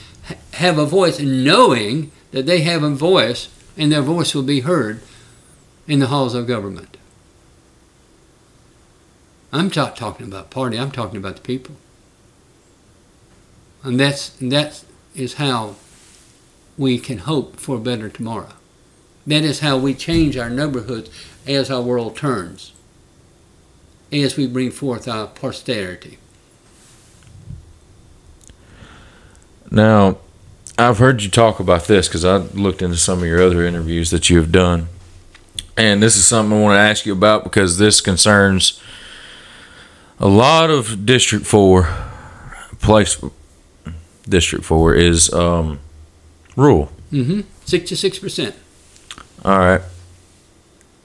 have 0.53 0.77
a 0.77 0.85
voice, 0.85 1.19
knowing 1.19 2.11
that 2.33 2.45
they 2.45 2.61
have 2.61 2.83
a 2.83 2.91
voice 2.91 3.49
and 3.79 3.91
their 3.91 4.03
voice 4.03 4.35
will 4.35 4.43
be 4.43 4.61
heard 4.61 5.01
in 5.89 5.99
the 5.99 6.09
halls 6.09 6.35
of 6.35 6.47
government? 6.47 6.99
I'm 9.51 9.71
not 9.75 9.97
talking 9.97 10.27
about 10.27 10.51
party. 10.51 10.79
I'm 10.79 10.91
talking 10.91 11.17
about 11.17 11.37
the 11.37 11.41
people. 11.43 11.77
And 13.83 13.99
that's 13.99 14.29
that 14.29 14.85
is 15.15 15.35
how 15.35 15.77
we 16.77 16.99
can 16.99 17.19
hope 17.19 17.57
for 17.57 17.77
a 17.77 17.81
better 17.81 18.11
tomorrow. 18.11 18.53
That 19.27 19.43
is 19.43 19.61
how 19.61 19.79
we 19.79 19.95
change 19.95 20.37
our 20.37 20.51
neighborhoods 20.51 21.09
as 21.47 21.71
our 21.71 21.81
world 21.81 22.15
turns, 22.15 22.75
as 24.13 24.37
we 24.37 24.47
bring 24.47 24.71
forth 24.71 25.09
our 25.09 25.29
posterity. 25.29 26.19
Now, 29.71 30.19
I've 30.79 30.99
heard 30.99 31.23
you 31.23 31.31
talk 31.31 31.59
about 31.61 31.85
this 31.85 32.09
because 32.09 32.25
I 32.25 32.37
looked 32.37 32.83
into 32.83 32.97
some 32.97 33.21
of 33.21 33.27
your 33.27 33.43
other 33.43 33.65
interviews 33.65 34.11
that 34.11 34.29
you 34.31 34.37
have 34.39 34.53
done. 34.53 34.89
And 35.77 36.03
this 36.03 36.17
is 36.17 36.27
something 36.27 36.57
I 36.57 36.61
want 36.63 36.77
to 36.77 36.81
ask 36.81 37.05
you 37.07 37.13
about 37.13 37.45
because 37.45 37.79
this 37.79 38.01
concerns 38.01 38.81
a 40.19 40.29
lot 40.29 40.71
of 40.71 41.05
District 41.05 41.45
4. 41.47 41.89
Place 42.81 43.23
District 44.29 44.65
4 44.65 44.95
is 44.95 45.33
um, 45.33 45.81
rural. 46.57 46.91
Mm-hmm. 47.13 47.41
Sixty-six 47.65 48.19
percent. 48.19 48.55
All 49.45 49.59
right. 49.59 49.81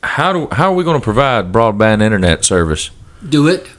How 0.03 0.33
do 0.33 0.47
how 0.51 0.71
are 0.71 0.75
we 0.75 0.83
going 0.83 0.99
to 0.99 1.03
provide 1.03 1.51
broadband 1.51 2.01
internet 2.01 2.43
service? 2.43 2.89
Do 3.27 3.47
it. 3.47 3.69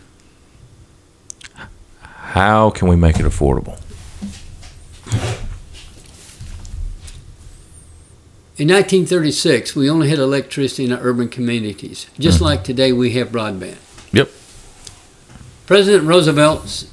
How 2.01 2.71
can 2.71 2.89
we 2.89 2.97
make 2.97 3.19
it 3.19 3.27
affordable? 3.27 3.82
In 8.63 8.69
1936, 8.69 9.75
we 9.75 9.91
only 9.91 10.09
had 10.09 10.21
electricity 10.21 10.85
in 10.85 10.93
our 10.93 11.01
urban 11.03 11.29
communities, 11.29 12.07
just 12.17 12.39
Mhm. 12.39 12.43
like 12.43 12.63
today 12.63 12.93
we 12.93 13.11
have 13.15 13.33
broadband. 13.33 13.75
Yep. 14.13 14.31
President 15.67 16.05
Roosevelt 16.05 16.85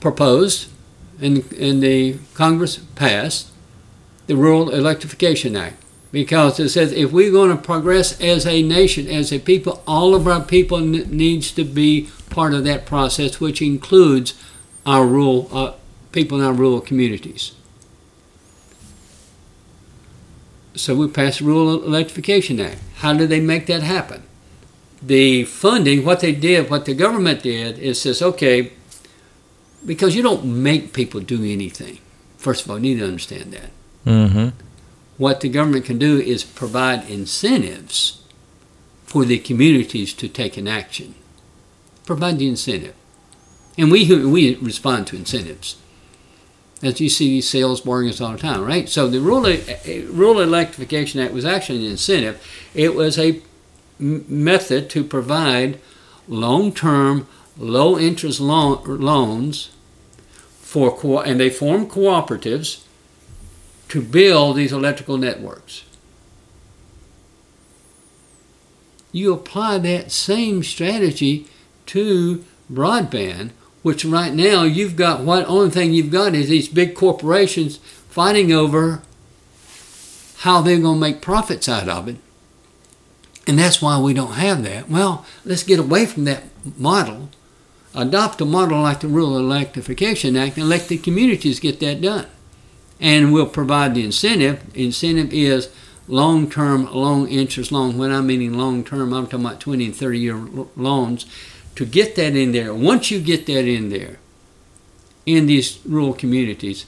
proposed, 0.00 0.68
and, 1.20 1.44
and 1.52 1.82
the 1.82 2.14
Congress 2.32 2.78
passed, 2.94 3.48
the 4.26 4.36
Rural 4.36 4.70
Electrification 4.70 5.54
Act. 5.54 5.76
Because 6.10 6.58
it 6.58 6.70
says 6.70 6.92
if 6.92 7.12
we're 7.12 7.30
going 7.30 7.50
to 7.50 7.56
progress 7.62 8.18
as 8.18 8.46
a 8.46 8.62
nation, 8.62 9.06
as 9.06 9.34
a 9.34 9.40
people, 9.40 9.82
all 9.86 10.14
of 10.14 10.26
our 10.26 10.40
people 10.40 10.78
n- 10.78 11.06
needs 11.10 11.50
to 11.50 11.64
be 11.64 12.08
part 12.30 12.54
of 12.54 12.64
that 12.64 12.86
process, 12.86 13.38
which 13.38 13.60
includes 13.60 14.32
our 14.86 15.06
rural 15.06 15.50
uh, 15.52 15.72
people 16.10 16.38
in 16.38 16.44
our 16.46 16.54
rural 16.54 16.80
communities. 16.80 17.50
So 20.74 20.94
we 20.94 21.08
passed 21.08 21.38
the 21.38 21.44
Rural 21.44 21.84
Electrification 21.84 22.60
Act. 22.60 22.78
How 22.96 23.14
did 23.14 23.28
they 23.28 23.40
make 23.40 23.66
that 23.66 23.82
happen? 23.82 24.22
The 25.00 25.44
funding, 25.44 26.04
what 26.04 26.20
they 26.20 26.32
did, 26.32 26.70
what 26.70 26.84
the 26.84 26.94
government 26.94 27.42
did, 27.42 27.78
is 27.78 28.00
says, 28.00 28.22
okay, 28.22 28.72
because 29.84 30.16
you 30.16 30.22
don't 30.22 30.44
make 30.44 30.92
people 30.92 31.20
do 31.20 31.44
anything. 31.44 31.98
First 32.38 32.64
of 32.64 32.70
all, 32.70 32.78
you 32.78 32.94
need 32.94 33.00
to 33.00 33.06
understand 33.06 33.52
that. 33.52 33.70
Mm-hmm. 34.06 34.48
What 35.16 35.40
the 35.40 35.48
government 35.48 35.84
can 35.84 35.98
do 35.98 36.18
is 36.18 36.42
provide 36.42 37.08
incentives 37.08 38.22
for 39.04 39.24
the 39.24 39.38
communities 39.38 40.12
to 40.14 40.28
take 40.28 40.56
an 40.56 40.66
action. 40.66 41.14
Provide 42.04 42.38
the 42.38 42.48
incentive. 42.48 42.94
And 43.78 43.90
we, 43.90 44.08
we 44.26 44.56
respond 44.56 45.06
to 45.08 45.16
incentives. 45.16 45.76
As 46.84 47.00
you 47.00 47.08
see 47.08 47.28
these 47.30 47.48
sales 47.48 47.80
bargains 47.80 48.20
all 48.20 48.32
the 48.32 48.38
time, 48.38 48.62
right? 48.62 48.88
So 48.90 49.08
the 49.08 49.18
Rural, 49.18 49.56
Rural 50.12 50.42
Electrification 50.42 51.18
Act 51.18 51.32
was 51.32 51.46
actually 51.46 51.86
an 51.86 51.92
incentive. 51.92 52.46
It 52.74 52.94
was 52.94 53.18
a 53.18 53.40
method 53.98 54.90
to 54.90 55.02
provide 55.02 55.80
long-term, 56.28 57.26
low-interest 57.56 58.38
loan, 58.38 58.82
loans 58.84 59.70
for, 60.60 60.94
co- 60.94 61.20
and 61.20 61.40
they 61.40 61.48
formed 61.48 61.90
cooperatives 61.90 62.82
to 63.88 64.02
build 64.02 64.56
these 64.56 64.72
electrical 64.72 65.16
networks. 65.16 65.84
You 69.10 69.32
apply 69.32 69.78
that 69.78 70.12
same 70.12 70.62
strategy 70.62 71.46
to 71.86 72.44
broadband, 72.70 73.52
which 73.84 74.04
right 74.04 74.34
now 74.34 74.64
you've 74.64 74.96
got 74.96 75.20
what 75.20 75.46
only 75.46 75.70
thing 75.70 75.92
you've 75.92 76.10
got 76.10 76.34
is 76.34 76.48
these 76.48 76.68
big 76.68 76.96
corporations 76.96 77.76
fighting 78.08 78.50
over 78.50 79.02
how 80.38 80.60
they're 80.60 80.80
going 80.80 80.96
to 80.96 81.00
make 81.00 81.22
profits 81.22 81.68
out 81.68 81.88
of 81.88 82.08
it. 82.08 82.16
And 83.46 83.56
that's 83.56 83.80
why 83.80 84.00
we 84.00 84.12
don't 84.12 84.32
have 84.32 84.64
that. 84.64 84.90
Well, 84.90 85.24
let's 85.44 85.62
get 85.62 85.78
away 85.78 86.06
from 86.06 86.24
that 86.24 86.42
model, 86.76 87.28
adopt 87.94 88.40
a 88.40 88.44
model 88.44 88.80
like 88.80 89.00
the 89.00 89.06
Rural 89.06 89.38
Electrification 89.38 90.36
Act, 90.36 90.56
and 90.56 90.68
let 90.68 90.88
the 90.88 90.98
communities 90.98 91.60
get 91.60 91.78
that 91.78 92.00
done 92.00 92.26
and 93.00 93.32
we'll 93.32 93.46
provide 93.46 93.94
the 93.94 94.04
incentive. 94.04 94.64
Incentive 94.74 95.32
is 95.32 95.68
long-term, 96.08 96.92
long 96.92 97.28
interest 97.28 97.72
loan. 97.72 97.98
When 97.98 98.10
I'm 98.10 98.26
meaning 98.26 98.56
long-term, 98.56 99.12
I'm 99.12 99.26
talking 99.26 99.44
about 99.44 99.60
20 99.60 99.86
and 99.86 99.94
30-year 99.94 100.36
loans. 100.76 101.26
To 101.76 101.84
get 101.84 102.14
that 102.16 102.36
in 102.36 102.52
there, 102.52 102.72
once 102.72 103.10
you 103.10 103.20
get 103.20 103.46
that 103.46 103.66
in 103.66 103.88
there, 103.90 104.18
in 105.26 105.46
these 105.46 105.80
rural 105.84 106.14
communities, 106.14 106.86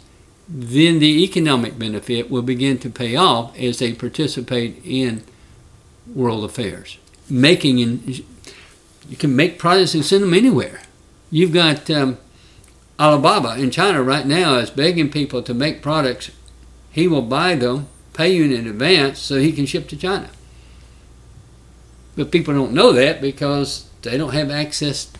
then 0.48 1.00
the 1.00 1.24
economic 1.24 1.78
benefit 1.78 2.30
will 2.30 2.42
begin 2.42 2.78
to 2.78 2.90
pay 2.90 3.16
off 3.16 3.56
as 3.58 3.78
they 3.78 3.92
participate 3.92 4.80
in 4.84 5.24
world 6.14 6.44
affairs. 6.44 6.98
Making 7.28 7.78
in, 7.78 8.22
you 9.08 9.16
can 9.16 9.34
make 9.34 9.58
products 9.58 9.94
and 9.94 10.04
send 10.04 10.22
them 10.22 10.34
anywhere. 10.34 10.82
You've 11.30 11.52
got 11.52 11.90
um, 11.90 12.18
Alibaba 13.00 13.60
in 13.60 13.70
China 13.70 14.02
right 14.02 14.26
now 14.26 14.56
is 14.56 14.70
begging 14.70 15.10
people 15.10 15.42
to 15.42 15.52
make 15.52 15.82
products. 15.82 16.30
He 16.92 17.08
will 17.08 17.22
buy 17.22 17.56
them, 17.56 17.88
pay 18.12 18.32
you 18.32 18.44
in 18.44 18.66
advance 18.66 19.18
so 19.18 19.36
he 19.36 19.52
can 19.52 19.66
ship 19.66 19.88
to 19.88 19.96
China. 19.96 20.30
But 22.14 22.30
people 22.30 22.54
don't 22.54 22.72
know 22.72 22.92
that 22.92 23.20
because 23.20 23.90
they 24.02 24.16
don't 24.16 24.32
have 24.32 24.50
access 24.50 25.10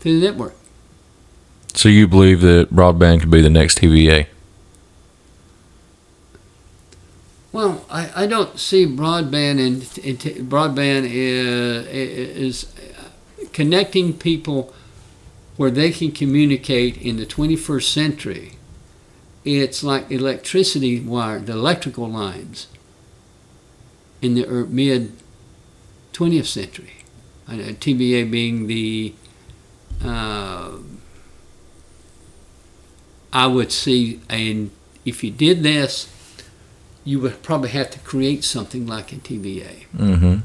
to 0.00 0.20
the 0.20 0.26
network. 0.26 0.54
So 1.74 1.88
you 1.88 2.08
believe 2.08 2.40
that 2.40 2.74
broadband 2.74 3.20
could 3.20 3.30
be 3.30 3.40
the 3.40 3.50
next 3.50 3.78
TVA? 3.78 4.26
Well, 7.52 7.84
I, 7.90 8.10
I 8.14 8.26
don't 8.26 8.58
see 8.58 8.86
broadband 8.86 9.64
and, 9.64 10.20
t- 10.20 10.34
broadband 10.34 11.08
is, 11.10 11.86
is 11.86 12.74
connecting 13.52 14.16
people 14.16 14.72
where 15.56 15.70
they 15.70 15.90
can 15.90 16.12
communicate 16.12 16.96
in 16.96 17.16
the 17.16 17.26
21st 17.26 17.82
century. 17.82 18.52
It's 19.44 19.82
like 19.82 20.10
electricity 20.10 21.00
wire, 21.00 21.40
the 21.40 21.52
electrical 21.52 22.08
lines 22.08 22.68
in 24.22 24.34
the 24.34 24.46
er, 24.48 24.66
mid 24.66 25.12
20th 26.20 26.46
century. 26.46 26.92
Uh, 27.48 27.72
TVA 27.80 28.30
being 28.30 28.66
the, 28.66 29.14
uh, 30.04 30.72
I 33.32 33.46
would 33.46 33.72
see, 33.72 34.20
and 34.28 34.70
if 35.06 35.24
you 35.24 35.30
did 35.30 35.62
this, 35.62 36.12
you 37.04 37.20
would 37.20 37.42
probably 37.42 37.70
have 37.70 37.90
to 37.90 37.98
create 38.00 38.44
something 38.44 38.86
like 38.86 39.12
a 39.14 39.16
TVA. 39.16 39.86
Mm-hmm. 39.96 40.36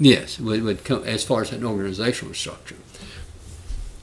Yes, 0.00 0.40
would, 0.40 0.62
would 0.62 0.82
come, 0.82 1.04
as 1.04 1.22
far 1.22 1.42
as 1.42 1.52
an 1.52 1.64
organizational 1.64 2.32
structure. 2.34 2.76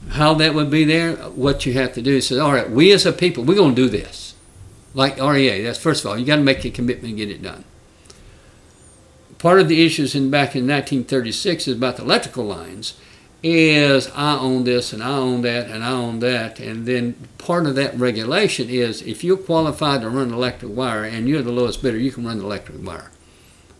How 0.09 0.35
that 0.35 0.53
would 0.53 0.69
be 0.69 0.85
there, 0.85 1.15
what 1.15 1.65
you 1.65 1.73
have 1.73 1.93
to 1.93 2.01
do 2.03 2.17
is 2.17 2.27
say, 2.27 2.37
all 2.37 2.53
right, 2.53 2.69
we 2.69 2.91
as 2.91 3.05
a 3.05 3.11
people, 3.11 3.43
we're 3.43 3.55
going 3.55 3.75
to 3.75 3.81
do 3.81 3.89
this. 3.89 4.35
Like 4.93 5.17
REA, 5.17 5.63
that's 5.63 5.79
first 5.79 6.05
of 6.05 6.11
all, 6.11 6.17
you 6.17 6.25
got 6.25 6.35
to 6.35 6.43
make 6.43 6.63
a 6.65 6.69
commitment 6.69 7.09
and 7.09 7.17
get 7.17 7.31
it 7.31 7.41
done. 7.41 7.65
Part 9.39 9.61
of 9.61 9.69
the 9.69 9.85
issues 9.85 10.15
in 10.15 10.29
back 10.29 10.53
in 10.53 10.67
1936 10.67 11.69
is 11.69 11.77
about 11.77 11.95
the 11.95 12.03
electrical 12.03 12.43
lines 12.43 12.95
is 13.41 14.09
I 14.13 14.37
own 14.37 14.65
this 14.65 14.91
and 14.91 15.01
I 15.01 15.15
own 15.15 15.43
that 15.43 15.67
and 15.69 15.81
I 15.81 15.91
own 15.91 16.19
that. 16.19 16.59
And 16.59 16.85
then 16.85 17.15
part 17.37 17.65
of 17.65 17.75
that 17.75 17.97
regulation 17.97 18.69
is 18.69 19.01
if 19.01 19.23
you're 19.23 19.37
qualified 19.37 20.01
to 20.01 20.09
run 20.09 20.33
electric 20.33 20.75
wire 20.75 21.05
and 21.05 21.29
you're 21.29 21.41
the 21.41 21.53
lowest 21.53 21.81
bidder, 21.81 21.97
you 21.97 22.11
can 22.11 22.25
run 22.25 22.39
the 22.39 22.43
electric 22.43 22.85
wire. 22.85 23.11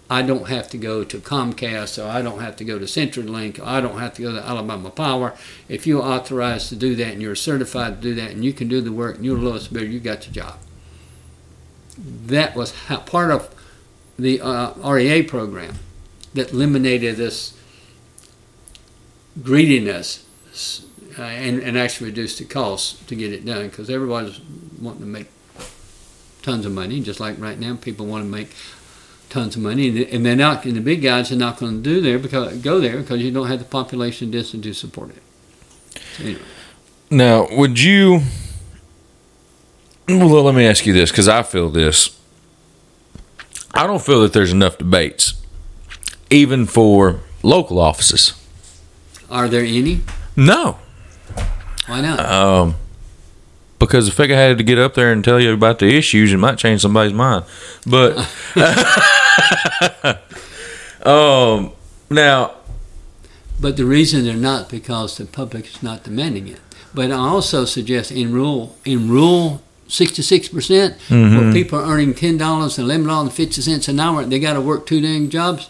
I 0.10 0.22
don't 0.22 0.48
have 0.48 0.70
to 0.70 0.78
go 0.78 1.04
to 1.04 1.18
Comcast 1.18 2.02
or 2.02 2.08
I 2.08 2.22
don't 2.22 2.40
have 2.40 2.56
to 2.56 2.64
go 2.64 2.80
to 2.80 2.86
CenturyLink 2.86 3.60
or 3.60 3.66
I 3.66 3.82
don't 3.82 4.00
have 4.00 4.14
to 4.14 4.22
go 4.22 4.32
to 4.32 4.42
Alabama 4.42 4.90
Power. 4.90 5.36
If 5.68 5.86
you're 5.86 6.02
authorized 6.02 6.70
to 6.70 6.78
do 6.78 6.96
that 6.96 7.12
and 7.12 7.22
you're 7.22 7.36
certified 7.36 8.02
to 8.02 8.02
do 8.02 8.16
that 8.16 8.32
and 8.32 8.46
you 8.46 8.54
can 8.54 8.70
do 8.70 8.80
the 8.80 8.94
work 8.94 9.18
and 9.18 9.26
you're 9.26 9.38
the 9.38 9.44
lowest 9.44 9.74
bidder, 9.74 9.86
you 9.86 10.00
got 10.00 10.22
the 10.22 10.32
job. 10.32 10.58
That 11.98 12.56
was 12.56 12.72
how, 12.86 13.02
part 13.02 13.30
of 13.30 13.54
the 14.20 14.42
uh, 14.42 14.74
REA 14.88 15.24
program 15.24 15.76
that 16.34 16.52
eliminated 16.52 17.16
this 17.18 17.58
greediness 19.42 20.26
uh, 21.18 21.24
and, 21.24 21.62
and 21.62 21.78
actually 21.78 22.10
reduced 22.10 22.38
the 22.40 22.46
cost 22.46 23.08
to 23.08 23.16
get 23.16 23.34
it 23.34 23.46
done 23.46 23.70
because 23.70 23.90
everybody's 23.90 24.40
wanting 24.80 25.02
to 25.02 25.08
make 25.08 25.28
tons 26.42 26.66
of 26.66 26.72
money, 26.72 27.02
just 27.02 27.20
like 27.20 27.40
right 27.40 27.60
now 27.60 27.76
people 27.76 28.06
want 28.06 28.24
to 28.24 28.30
make 28.30 28.52
tons 29.30 29.56
of 29.56 29.62
money, 29.62 30.06
and 30.12 30.26
they're 30.26 30.36
not, 30.36 30.66
and 30.66 30.76
the 30.76 30.82
big 30.82 31.02
guys 31.02 31.32
are 31.32 31.36
not 31.36 31.58
going 31.58 31.78
to 31.78 31.90
do 31.90 32.02
there 32.02 32.20
because 32.20 32.58
go 32.60 32.80
there 32.80 32.98
because 32.98 33.22
you 33.22 33.32
don't 33.32 33.48
have 33.48 33.60
the 33.60 33.66
population 33.66 34.32
density 34.32 34.62
to 34.62 34.74
support 34.74 35.12
it. 35.12 35.24
Anyway. 36.20 36.42
Now, 37.12 37.48
would 37.52 37.80
you? 37.80 38.22
Well, 40.08 40.44
let 40.44 40.56
me 40.56 40.66
ask 40.66 40.86
you 40.86 40.94
this 40.94 41.12
because 41.12 41.28
I 41.28 41.44
feel 41.44 41.70
this. 41.70 42.19
I 43.74 43.88
don't 43.88 44.02
feel 44.02 44.22
that 44.22 44.34
there's 44.34 44.52
enough 44.52 44.78
debates, 44.78 45.34
even 46.30 46.66
for 46.66 47.20
local 47.44 47.80
offices. 47.80 48.34
Are 49.30 49.48
there 49.48 49.64
any? 49.64 50.02
No, 50.36 50.80
Why 51.88 52.02
not? 52.02 52.20
um, 52.20 52.76
because 53.78 54.08
if 54.08 54.20
I 54.20 54.28
had 54.28 54.58
to 54.58 54.64
get 54.64 54.78
up 54.80 54.96
there 54.96 55.12
and 55.12 55.24
tell 55.24 55.40
you 55.40 55.54
about 55.54 55.80
the 55.80 55.96
issues, 55.96 56.34
it 56.34 56.38
might 56.38 56.58
change 56.58 56.82
somebody's 56.82 57.14
mind. 57.14 57.46
But 57.86 58.18
um, 61.06 61.72
now, 62.10 62.56
But 63.62 63.78
the 63.78 63.86
reason 63.86 64.24
they're 64.26 64.34
not 64.36 64.70
because 64.70 65.18
the 65.18 65.26
public 65.26 65.66
is 65.68 65.84
not 65.84 66.04
demanding 66.04 66.48
it. 66.48 66.60
But 66.94 67.12
I 67.12 67.16
also 67.18 67.66
suggest 67.66 68.12
in 68.12 68.34
rural 68.34 68.76
in 68.84 69.10
rural 69.10 69.62
sixty 69.90 70.22
six 70.22 70.48
percent 70.48 70.94
where 71.10 71.20
mm-hmm. 71.20 71.52
people 71.52 71.78
are 71.80 71.94
earning 71.94 72.14
ten 72.14 72.38
dollars 72.38 72.78
and 72.78 72.86
eleven 72.86 73.08
dollars 73.08 73.28
and 73.28 73.36
fifty 73.36 73.62
cents 73.62 73.90
an 73.90 74.00
hour, 74.00 74.24
they 74.24 74.40
got 74.40 74.54
to 74.54 74.62
work 74.62 74.86
two 74.86 75.02
dang 75.02 75.30
jobs. 75.30 75.70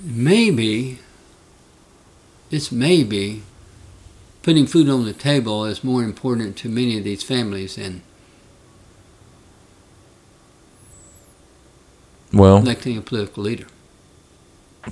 Maybe 0.00 1.00
it's 2.50 2.72
maybe 2.72 3.42
putting 4.42 4.66
food 4.66 4.88
on 4.88 5.04
the 5.04 5.12
table 5.12 5.66
is 5.66 5.84
more 5.84 6.02
important 6.02 6.56
to 6.56 6.68
many 6.68 6.96
of 6.96 7.04
these 7.04 7.22
families 7.22 7.74
than 7.76 8.02
well, 12.32 12.58
electing 12.58 12.96
a 12.96 13.02
political 13.02 13.42
leader. 13.42 13.66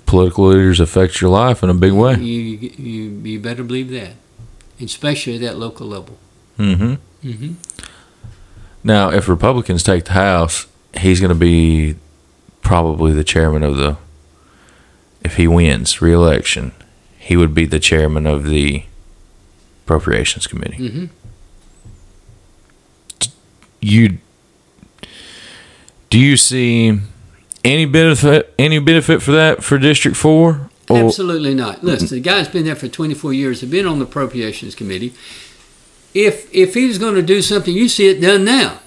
political 0.04 0.48
leaders 0.48 0.80
affect 0.80 1.20
your 1.20 1.30
life 1.30 1.62
in 1.62 1.70
a 1.70 1.74
big 1.74 1.92
way. 1.92 2.14
You, 2.16 2.40
you 2.76 3.00
you 3.22 3.40
better 3.40 3.62
believe 3.62 3.90
that, 3.90 4.12
especially 4.80 5.36
at 5.36 5.40
that 5.42 5.56
local 5.56 5.86
level. 5.86 6.18
Mm-hmm. 6.58 6.94
Mm-hmm. 7.28 7.52
Now, 8.84 9.10
if 9.10 9.28
Republicans 9.28 9.82
take 9.82 10.04
the 10.04 10.12
House, 10.12 10.66
he's 10.98 11.20
going 11.20 11.30
to 11.30 11.34
be 11.34 11.96
probably 12.62 13.12
the 13.12 13.24
chairman 13.24 13.62
of 13.62 13.76
the. 13.76 13.96
If 15.22 15.36
he 15.36 15.48
wins 15.48 16.00
re-election, 16.00 16.72
he 17.18 17.36
would 17.36 17.52
be 17.52 17.66
the 17.66 17.80
chairman 17.80 18.26
of 18.26 18.44
the 18.44 18.84
Appropriations 19.84 20.46
Committee. 20.46 20.78
Mm-hmm. 20.78 21.04
You 23.80 24.18
do 26.10 26.18
you 26.18 26.36
see 26.36 26.98
any 27.64 27.84
benefit 27.84 28.54
any 28.58 28.78
benefit 28.78 29.22
for 29.22 29.32
that 29.32 29.62
for 29.64 29.78
District 29.78 30.16
Four? 30.16 30.70
Absolutely 30.88 31.54
not. 31.54 31.82
Listen, 31.82 32.08
the 32.08 32.20
guy's 32.20 32.48
been 32.48 32.64
there 32.64 32.76
for 32.76 32.86
24 32.86 33.32
years. 33.32 33.60
He's 33.60 33.70
been 33.70 33.86
on 33.86 33.98
the 33.98 34.04
appropriations 34.04 34.76
committee. 34.76 35.12
If 36.16 36.48
if 36.54 36.72
he's 36.72 36.96
going 36.96 37.14
to 37.16 37.22
do 37.22 37.42
something, 37.42 37.74
you 37.74 37.90
see 37.90 38.08
it 38.08 38.22
done 38.22 38.42
now. 38.42 38.80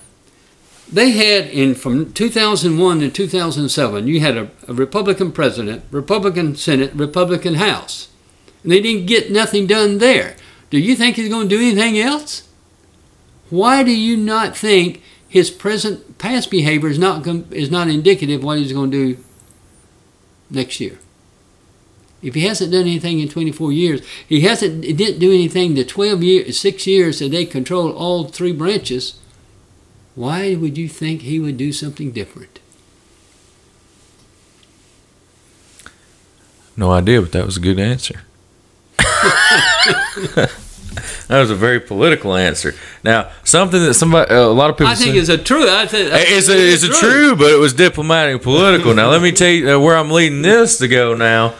They 0.91 1.11
had 1.11 1.45
in 1.51 1.75
from 1.75 2.11
2001 2.11 2.99
to 3.01 3.09
2007, 3.11 4.07
you 4.07 4.19
had 4.19 4.35
a, 4.35 4.49
a 4.67 4.73
Republican 4.73 5.31
president, 5.31 5.83
Republican 5.91 6.55
Senate, 6.55 6.91
Republican 6.95 7.53
House, 7.53 8.09
and 8.63 8.71
they 8.71 8.81
didn't 8.81 9.05
get 9.05 9.31
nothing 9.31 9.67
done 9.67 9.99
there. 9.99 10.37
Do 10.71 10.79
you 10.79 10.95
think 10.95 11.17
he's 11.17 11.29
going 11.29 11.47
to 11.47 11.55
do 11.55 11.61
anything 11.61 11.99
else? 11.99 12.47
Why 13.51 13.83
do 13.83 13.95
you 13.95 14.17
not 14.17 14.57
think 14.57 15.03
his 15.27 15.51
present 15.51 16.17
past 16.17 16.49
behavior 16.49 16.89
is 16.89 16.97
not 16.97 17.27
is 17.53 17.69
not 17.69 17.89
indicative 17.89 18.39
of 18.39 18.45
what 18.45 18.57
he's 18.57 18.73
going 18.73 18.89
to 18.89 19.13
do 19.13 19.23
next 20.49 20.79
year? 20.79 20.97
If 22.21 22.35
he 22.35 22.41
hasn't 22.41 22.71
done 22.71 22.81
anything 22.81 23.19
in 23.19 23.29
24 23.29 23.71
years, 23.71 24.01
he 24.27 24.41
hasn't 24.41 24.83
he 24.83 24.93
didn't 24.93 25.19
do 25.19 25.31
anything 25.31 25.75
the 25.75 25.85
12 25.85 26.23
years, 26.23 26.59
six 26.59 26.85
years 26.85 27.19
that 27.19 27.31
they 27.31 27.45
control 27.45 27.91
all 27.91 28.25
three 28.25 28.51
branches. 28.51 29.19
Why 30.15 30.55
would 30.55 30.77
you 30.77 30.89
think 30.89 31.21
he 31.21 31.39
would 31.39 31.57
do 31.57 31.71
something 31.71 32.11
different? 32.11 32.59
no 36.79 36.91
idea, 36.91 37.21
but 37.21 37.33
that 37.33 37.45
was 37.45 37.57
a 37.57 37.59
good 37.59 37.77
answer. 37.77 38.21
that 38.97 40.49
was 41.29 41.51
a 41.51 41.55
very 41.55 41.79
political 41.79 42.35
answer. 42.35 42.73
Now, 43.03 43.31
something 43.43 43.81
that 43.81 43.95
somebody, 43.95 44.31
uh, 44.31 44.39
a 44.39 44.47
lot 44.47 44.69
of 44.69 44.77
people 44.77 44.91
I 44.91 44.95
think 44.95 45.13
say, 45.13 45.19
it's 45.19 45.29
a 45.29 45.37
true. 45.37 45.69
I 45.69 45.85
think 45.85 46.09
It's 46.13 46.49
a, 46.49 46.57
it's 46.57 46.83
a 46.83 46.89
true, 46.89 47.35
but 47.35 47.51
it 47.51 47.59
was 47.59 47.73
diplomatic 47.73 48.33
and 48.35 48.41
political. 48.41 48.93
Now, 48.93 49.09
let 49.09 49.21
me 49.21 49.31
tell 49.31 49.49
you 49.49 49.69
uh, 49.69 49.79
where 49.79 49.97
I'm 49.97 50.09
leading 50.09 50.41
this 50.41 50.77
to 50.79 50.87
go 50.87 51.13
now. 51.13 51.55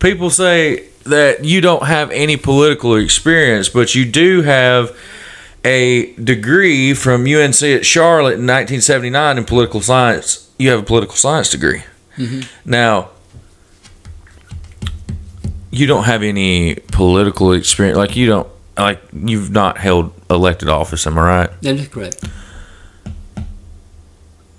People 0.00 0.30
say 0.30 0.88
that 1.04 1.44
you 1.44 1.60
don't 1.60 1.84
have 1.84 2.10
any 2.10 2.36
political 2.36 2.96
experience, 2.96 3.68
but 3.68 3.94
you 3.94 4.04
do 4.04 4.42
have 4.42 4.96
a 5.64 6.14
degree 6.14 6.94
from 6.94 7.26
UNC 7.26 7.62
at 7.62 7.84
Charlotte 7.86 8.38
in 8.38 8.46
1979 8.46 9.38
in 9.38 9.44
political 9.44 9.80
science. 9.80 10.50
You 10.58 10.70
have 10.70 10.80
a 10.80 10.82
political 10.82 11.16
science 11.16 11.50
degree. 11.50 11.82
Mm-hmm. 12.16 12.70
Now, 12.70 13.10
you 15.70 15.86
don't 15.86 16.04
have 16.04 16.22
any 16.22 16.76
political 16.92 17.52
experience. 17.52 17.96
Like, 17.96 18.16
you 18.16 18.26
don't, 18.26 18.48
like, 18.76 19.02
you've 19.12 19.50
not 19.50 19.78
held 19.78 20.12
elected 20.28 20.68
office, 20.68 21.06
am 21.06 21.18
I 21.18 21.22
right? 21.22 21.62
That 21.62 21.76
is 21.76 21.88
correct. 21.88 22.24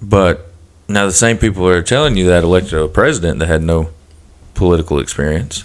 But 0.01 0.51
now 0.87 1.05
the 1.05 1.11
same 1.11 1.37
people 1.37 1.67
are 1.67 1.81
telling 1.81 2.17
you 2.17 2.27
that 2.27 2.43
elected 2.43 2.73
a 2.73 2.87
president 2.87 3.39
that 3.39 3.47
had 3.47 3.61
no 3.61 3.89
political 4.61 4.99
experience. 4.99 5.63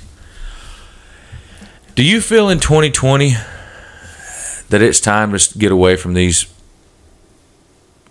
Do 1.95 2.03
you 2.03 2.23
feel 2.23 2.49
in 2.49 2.61
2020 2.61 3.35
that 4.71 4.81
it's 4.81 5.01
time 5.01 5.37
to 5.37 5.59
get 5.59 5.71
away 5.71 5.97
from 5.97 6.15
these 6.15 6.47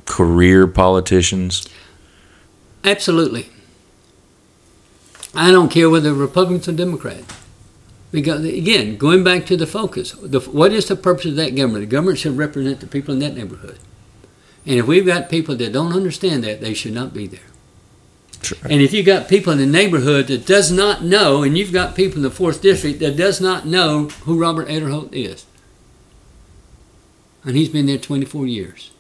career 0.06 0.68
politicians? 0.68 1.68
Absolutely. 2.84 3.50
I 5.34 5.50
don't 5.50 5.70
care 5.70 5.90
whether 5.90 6.14
Republicans 6.14 6.68
or 6.68 6.74
Democrats. 6.74 7.34
Because 8.12 8.46
again, 8.46 8.98
going 8.98 9.24
back 9.24 9.48
to 9.48 9.58
the 9.58 9.66
focus, 9.66 10.12
the, 10.22 10.40
what 10.40 10.72
is 10.72 10.86
the 10.86 10.96
purpose 10.96 11.26
of 11.26 11.36
that 11.38 11.56
government? 11.56 11.82
The 11.82 11.88
government 11.88 12.20
should 12.20 12.38
represent 12.38 12.80
the 12.80 12.86
people 12.86 13.16
in 13.16 13.22
that 13.22 13.34
neighborhood. 13.34 13.80
And 14.68 14.76
if 14.78 14.86
we've 14.86 15.04
got 15.04 15.32
people 15.32 15.56
that 15.56 15.74
don't 15.74 15.94
understand 15.94 16.44
that, 16.44 16.62
they 16.62 16.76
should 16.76 16.94
not 16.94 17.12
be 17.12 17.26
there. 17.26 17.55
And 18.64 18.82
if 18.82 18.94
you've 18.94 19.06
got 19.06 19.28
people 19.28 19.52
in 19.54 19.60
the 19.60 19.66
neighborhood 19.66 20.28
that 20.28 20.46
does 20.46 20.72
not 20.72 21.04
know, 21.04 21.44
and 21.44 21.58
you've 21.58 21.74
got 21.74 21.96
people 21.96 22.18
in 22.18 22.24
the 22.24 22.30
fourth 22.30 22.62
district 22.62 23.00
that 23.00 23.18
does 23.18 23.42
not 23.42 23.66
know 23.66 24.08
who 24.24 24.40
Robert 24.40 24.68
Aderholt 24.68 25.14
is, 25.14 25.46
and 27.44 27.56
he's 27.56 27.70
been 27.70 27.86
there 27.86 27.98
24 27.98 28.48
years. 28.48 28.92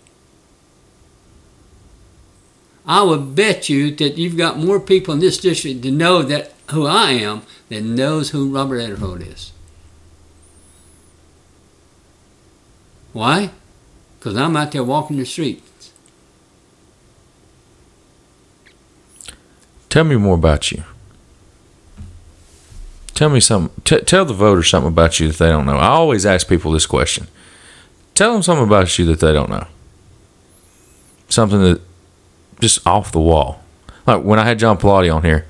I 2.85 3.01
would 3.01 3.35
bet 3.35 3.67
you 3.67 3.89
that 3.95 4.17
you've 4.17 4.37
got 4.37 4.59
more 4.59 4.79
people 4.79 5.13
in 5.13 5.19
this 5.19 5.39
district 5.39 5.81
to 5.83 5.91
know 5.91 6.21
that 6.21 6.53
who 6.71 6.85
I 6.85 7.11
am 7.11 7.41
than 7.69 7.95
knows 7.95 8.29
who 8.29 8.53
Robert 8.53 8.79
Aderholt 8.79 9.25
is. 9.27 9.51
Why? 13.11 13.51
because 14.25 14.39
I'm 14.39 14.57
out 14.57 14.71
there 14.71 14.83
walking 14.83 15.17
the 15.17 15.25
streets. 15.25 15.64
Tell 19.95 20.03
me 20.03 20.17
more 20.17 20.35
about 20.35 20.73
you. 20.73 20.83
Tell 23.13 23.29
me 23.29 23.39
something. 23.39 23.81
T- 23.85 24.01
tell 24.01 24.25
the 24.25 24.33
voters 24.33 24.69
something 24.69 24.89
about 24.89 25.21
you 25.21 25.29
that 25.29 25.37
they 25.37 25.47
don't 25.47 25.65
know. 25.65 25.77
I 25.77 25.87
always 25.87 26.25
ask 26.25 26.49
people 26.49 26.73
this 26.73 26.85
question. 26.85 27.29
Tell 28.13 28.33
them 28.33 28.43
something 28.43 28.67
about 28.67 28.99
you 28.99 29.05
that 29.05 29.21
they 29.21 29.31
don't 29.31 29.49
know. 29.49 29.67
Something 31.29 31.61
that 31.61 31.81
just 32.59 32.85
off 32.85 33.13
the 33.13 33.21
wall. 33.21 33.63
Like 34.05 34.21
when 34.21 34.37
I 34.37 34.43
had 34.43 34.59
John 34.59 34.77
Pilati 34.77 35.15
on 35.15 35.23
here, 35.23 35.45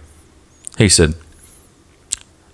he 0.77 0.89
said, 0.89 1.15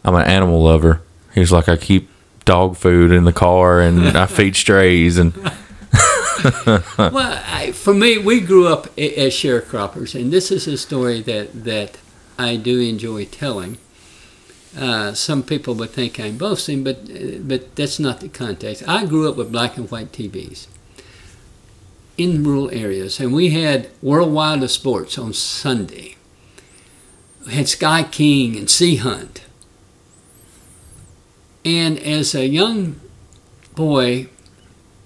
"I'm 0.06 0.16
an 0.16 0.26
animal 0.26 0.64
lover." 0.64 1.02
He's 1.36 1.52
like, 1.52 1.68
"I 1.68 1.76
keep 1.76 2.10
dog 2.46 2.78
food 2.78 3.12
in 3.12 3.26
the 3.26 3.34
car 3.34 3.82
and 3.82 4.18
I 4.18 4.28
feed 4.28 4.56
strays 4.56 5.18
and." 5.18 5.34
well, 6.98 7.42
I, 7.46 7.72
for 7.74 7.94
me, 7.94 8.18
we 8.18 8.40
grew 8.40 8.68
up 8.68 8.88
as 8.98 9.34
sharecroppers, 9.34 10.20
and 10.20 10.32
this 10.32 10.52
is 10.52 10.68
a 10.68 10.78
story 10.78 11.22
that 11.22 11.64
that 11.64 11.98
I 12.38 12.56
do 12.56 12.80
enjoy 12.80 13.26
telling. 13.26 13.78
Uh, 14.78 15.14
some 15.14 15.44
people 15.44 15.76
would 15.76 15.90
think 15.90 16.20
I'm 16.20 16.38
boasting, 16.38 16.84
but 16.84 17.06
but 17.48 17.76
that's 17.76 18.00
not 18.00 18.20
the 18.22 18.30
context. 18.30 18.84
I 18.88 19.06
grew 19.06 19.30
up 19.30 19.36
with 19.36 19.52
black 19.52 19.78
and 19.78 19.90
white 19.92 20.12
TVs 20.12 20.68
in 22.18 22.44
rural 22.44 22.70
areas, 22.72 23.20
and 23.20 23.34
we 23.34 23.50
had 23.50 23.90
Worldwide 24.02 24.64
of 24.64 24.72
Sports 24.72 25.18
on 25.18 25.34
Sunday. 25.34 26.16
We 27.46 27.54
had 27.54 27.68
Sky 27.68 28.04
King 28.04 28.56
and 28.56 28.70
Sea 28.70 28.98
Hunt. 28.98 29.44
And 31.64 32.00
as 32.00 32.34
a 32.34 32.48
young 32.48 33.00
boy, 33.76 34.28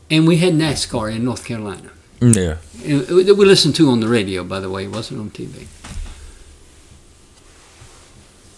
and 0.09 0.27
we 0.27 0.37
had 0.37 0.53
NASCAR 0.53 1.13
in 1.13 1.23
North 1.25 1.45
Carolina. 1.45 1.91
Yeah. 2.21 2.57
We 2.83 3.23
listened 3.33 3.75
to 3.75 3.89
on 3.89 3.99
the 3.99 4.07
radio, 4.07 4.43
by 4.43 4.59
the 4.59 4.69
way, 4.69 4.85
it 4.85 4.91
wasn't 4.91 5.19
on 5.19 5.29
TV. 5.31 5.67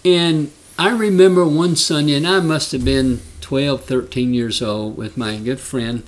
And 0.05 0.51
I 0.77 0.89
remember 0.89 1.45
one 1.45 1.75
Sunday, 1.75 2.13
and 2.13 2.27
I 2.27 2.39
must 2.39 2.71
have 2.71 2.85
been 2.85 3.21
12, 3.41 3.83
13 3.83 4.33
years 4.33 4.61
old, 4.61 4.97
with 4.97 5.17
my 5.17 5.37
good 5.37 5.59
friend 5.59 6.03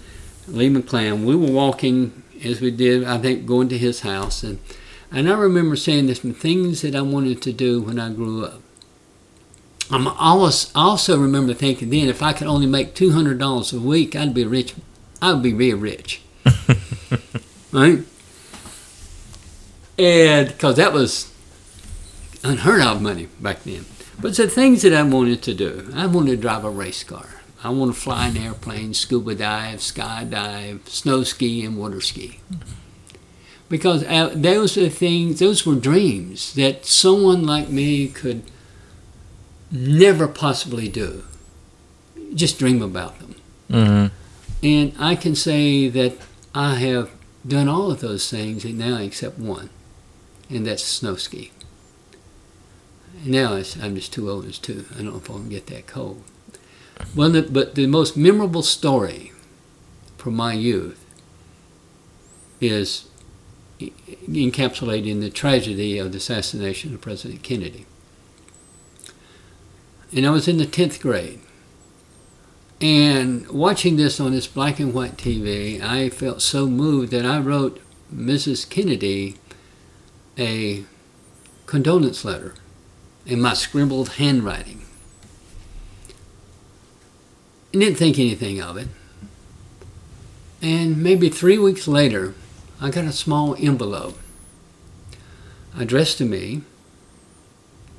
Lee 0.48 0.70
McClam. 0.70 1.26
We 1.26 1.36
were 1.36 1.52
walking 1.52 2.24
as 2.44 2.62
we 2.62 2.72
did, 2.72 3.04
I 3.04 3.18
think, 3.18 3.46
going 3.46 3.70
to 3.70 3.78
his 3.78 4.02
house. 4.02 4.44
And, 4.44 4.60
and 5.12 5.30
I 5.30 5.34
remember 5.34 5.76
saying 5.76 6.06
there's 6.06 6.22
some 6.22 6.34
things 6.34 6.82
that 6.82 6.96
I 6.96 7.02
wanted 7.02 7.42
to 7.44 7.54
do 7.54 7.82
when 7.82 8.00
I 8.00 8.12
grew 8.12 8.46
up. 8.46 8.62
I'm 9.92 10.08
always, 10.08 10.72
I 10.76 10.82
also 10.82 11.18
remember 11.18 11.54
thinking 11.54 11.90
then 11.90 12.10
if 12.10 12.22
I 12.22 12.34
could 12.34 12.48
only 12.48 12.68
make 12.68 12.94
$200 12.94 13.74
a 13.74 13.80
week, 13.80 14.16
I'd 14.16 14.34
be 14.34 14.46
rich. 14.46 14.76
I 15.22 15.34
would 15.34 15.44
be 15.44 15.52
very 15.52 15.74
rich. 15.74 16.22
right? 17.72 18.04
And 19.98 20.48
because 20.48 20.78
that 20.78 20.94
was 20.94 21.32
unheard 22.44 22.82
of 22.82 23.02
money 23.02 23.28
back 23.40 23.64
then. 23.64 23.86
But 24.22 24.36
the 24.36 24.48
things 24.48 24.82
that 24.82 24.94
I 24.94 25.04
wanted 25.04 25.42
to 25.44 25.54
do, 25.54 25.92
I 25.94 26.06
wanted 26.06 26.32
to 26.32 26.38
drive 26.38 26.64
a 26.64 26.70
race 26.70 27.04
car. 27.04 27.28
I 27.64 27.70
want 27.70 27.94
to 27.94 28.00
fly 28.00 28.28
an 28.28 28.38
airplane, 28.38 28.94
scuba 28.94 29.36
dive, 29.36 29.80
skydive, 29.80 30.88
snow 30.88 31.24
ski, 31.24 31.66
and 31.66 31.78
water 31.78 32.00
ski. 32.00 32.40
Because 33.68 34.04
uh, 34.06 34.32
those 34.34 34.78
are 34.78 34.90
things, 34.90 35.40
those 35.40 35.66
were 35.66 35.76
dreams 35.76 36.54
that 36.54 36.86
someone 36.86 37.46
like 37.46 37.70
me 37.70 38.08
could 38.08 38.44
never 39.72 40.28
possibly 40.28 40.88
do. 40.88 41.24
Just 42.34 42.58
dream 42.60 42.82
about 42.82 43.20
them. 43.20 43.36
Mm-hmm. 43.70 44.16
And 44.62 44.94
I 45.00 45.16
can 45.16 45.36
say 45.36 45.88
that 45.88 46.18
I 46.54 46.76
have 46.76 47.12
done 47.48 47.70
all 47.70 47.92
of 47.92 48.02
those 48.02 48.30
things 48.30 48.66
and 48.66 48.78
now 48.78 48.98
except 48.98 49.40
one, 49.40 49.70
and 50.50 50.66
that's 50.66 50.84
snow 50.84 51.16
ski. 51.16 51.52
Now 53.26 53.54
I'm 53.54 53.96
just 53.96 54.14
too 54.14 54.30
old 54.30 54.46
as 54.46 54.58
two. 54.58 54.86
I 54.94 54.98
don't 54.98 55.12
know 55.12 55.18
if 55.18 55.30
I 55.30 55.34
can 55.34 55.50
get 55.50 55.68
that 55.68 55.88
cold. 55.88 56.24
Well, 57.16 57.30
the, 57.30 57.44
but 57.44 57.76
the 57.76 57.88
most 57.88 58.18
memorable 58.18 58.64
story 58.64 59.32
from 60.18 60.36
my 60.36 60.54
youth 60.54 61.06
is 62.60 63.08
encapsulated 63.80 65.08
in 65.08 65.22
the 65.22 65.30
tragedy 65.30 65.98
of 65.98 66.12
the 66.12 66.18
assassination 66.18 66.94
of 66.94 67.02
President 67.02 67.42
Kennedy. 67.42 67.86
And 70.14 70.26
I 70.26 70.32
was 70.32 70.48
in 70.48 70.58
the 70.58 70.66
10th 70.66 71.00
grade. 71.00 71.40
And 72.82 73.48
watching 73.50 73.98
this 73.98 74.20
on 74.20 74.32
this 74.32 74.48
black 74.48 74.80
and 74.80 74.94
white 74.94 75.18
TV, 75.18 75.82
I 75.82 76.10
felt 76.10 76.42
so 76.42 76.68
moved 76.68 77.12
that 77.12 77.26
I 77.26 77.40
wrote 77.40 77.82
Mrs. 78.14 78.70
Kennedy 78.70 79.36
a 80.38 80.86
condolence 81.66 82.24
letter 82.24 82.56
in 83.26 83.42
my 83.42 83.54
scribbled 83.54 84.14
handwriting. 84.14 84.82
And 87.74 87.82
didn't 87.82 87.98
think 87.98 88.18
anything 88.18 88.62
of 88.62 88.78
it. 88.78 88.88
And 90.62 91.04
maybe 91.04 91.30
three 91.30 91.58
weeks 91.58 91.88
later, 91.88 92.34
I 92.82 92.90
got 92.90 93.06
a 93.06 93.12
small 93.12 93.56
envelope 93.60 94.18
addressed 95.78 96.18
to 96.20 96.26
me, 96.26 96.62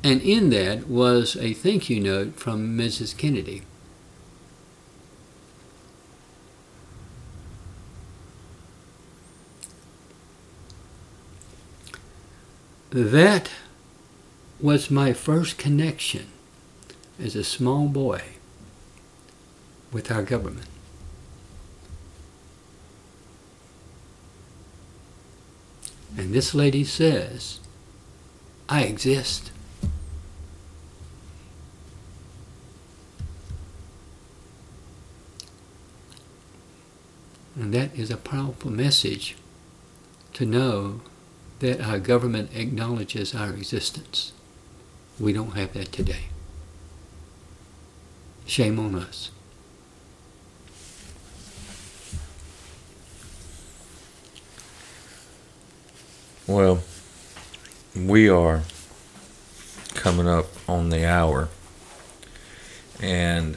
and 0.02 0.20
in 0.22 0.50
that 0.50 0.88
was 0.88 1.36
a 1.36 1.52
thank 1.52 1.90
you 1.90 2.00
note 2.00 2.36
from 2.36 2.76
Mrs. 2.76 3.16
Kennedy. 3.16 3.62
That 12.90 13.50
was 14.61 14.90
my 14.90 15.12
first 15.12 15.59
connection 15.59 16.26
as 17.22 17.37
a 17.37 17.44
small 17.44 17.87
boy 17.87 18.22
with 19.92 20.11
our 20.11 20.22
government. 20.22 20.66
And 26.16 26.35
this 26.35 26.53
lady 26.53 26.83
says, 26.83 27.61
I 28.68 28.83
exist. 28.83 29.53
And 37.55 37.72
that 37.72 37.94
is 37.94 38.11
a 38.11 38.16
powerful 38.16 38.70
message 38.70 39.37
to 40.33 40.44
know 40.44 41.03
that 41.61 41.81
our 41.81 41.99
government 41.99 42.51
acknowledges 42.55 43.35
our 43.35 43.51
existence. 43.51 44.33
We 45.18 45.33
don't 45.33 45.53
have 45.57 45.75
that 45.75 45.92
today. 45.92 46.25
Shame 48.46 48.79
on 48.79 48.94
us. 48.94 49.31
Well, 56.46 56.83
we 57.94 58.29
are 58.29 58.62
coming 59.94 60.27
up 60.27 60.46
on 60.68 60.90
the 60.90 61.07
hour. 61.07 61.49
And 63.01 63.57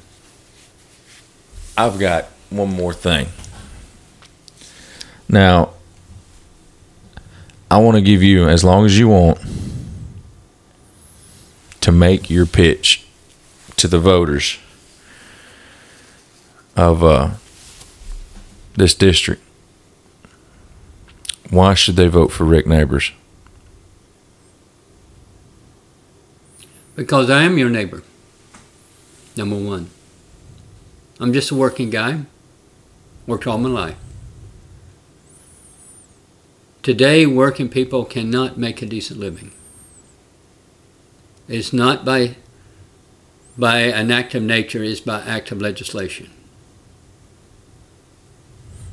I've 1.78 1.98
got 2.00 2.26
one 2.50 2.74
more 2.74 2.94
thing. 2.94 3.30
Now, 5.28 5.72
I 7.74 7.78
want 7.78 7.96
to 7.96 8.04
give 8.04 8.22
you 8.22 8.48
as 8.48 8.64
long 8.64 8.86
as 8.86 9.00
you 9.00 9.08
want 9.08 9.40
to 11.82 11.92
make 11.92 12.30
your 12.30 12.46
pitch 12.46 13.04
to 13.78 13.88
the 13.88 13.98
voters 13.98 14.60
of 16.76 17.04
uh, 17.04 17.32
this 18.76 18.94
district. 18.94 19.42
Why 21.50 21.74
should 21.74 21.96
they 21.96 22.08
vote 22.10 22.32
for 22.32 22.44
Rick 22.44 22.68
Neighbors? 22.68 23.12
Because 26.96 27.32
I 27.32 27.42
am 27.42 27.58
your 27.58 27.72
neighbor. 27.72 28.04
Number 29.36 29.58
one. 29.58 29.90
I'm 31.20 31.34
just 31.34 31.50
a 31.50 31.56
working 31.56 31.90
guy. 31.90 32.20
Worked 33.26 33.48
all 33.48 33.58
my 33.58 33.70
life. 33.70 33.96
Today, 36.84 37.26
working 37.26 37.70
people 37.70 38.04
cannot 38.04 38.58
make 38.58 38.82
a 38.82 38.86
decent 38.86 39.18
living. 39.18 39.52
It's 41.48 41.72
not 41.72 42.04
by 42.04 42.36
by 43.58 43.78
an 43.80 44.12
act 44.12 44.36
of 44.36 44.44
nature, 44.44 44.84
it's 44.84 45.00
by 45.00 45.22
act 45.22 45.52
of 45.52 45.62
legislation. 45.62 46.30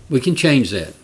We 0.08 0.20
can 0.20 0.36
change 0.36 0.70
that. 0.70 0.94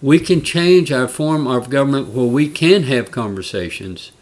We 0.00 0.20
can 0.20 0.42
change 0.42 0.92
our 0.92 1.08
form 1.08 1.46
of 1.48 1.70
government 1.70 2.08
where 2.08 2.26
we 2.26 2.48
can 2.48 2.84
have 2.84 3.10
conversations. 3.10 4.12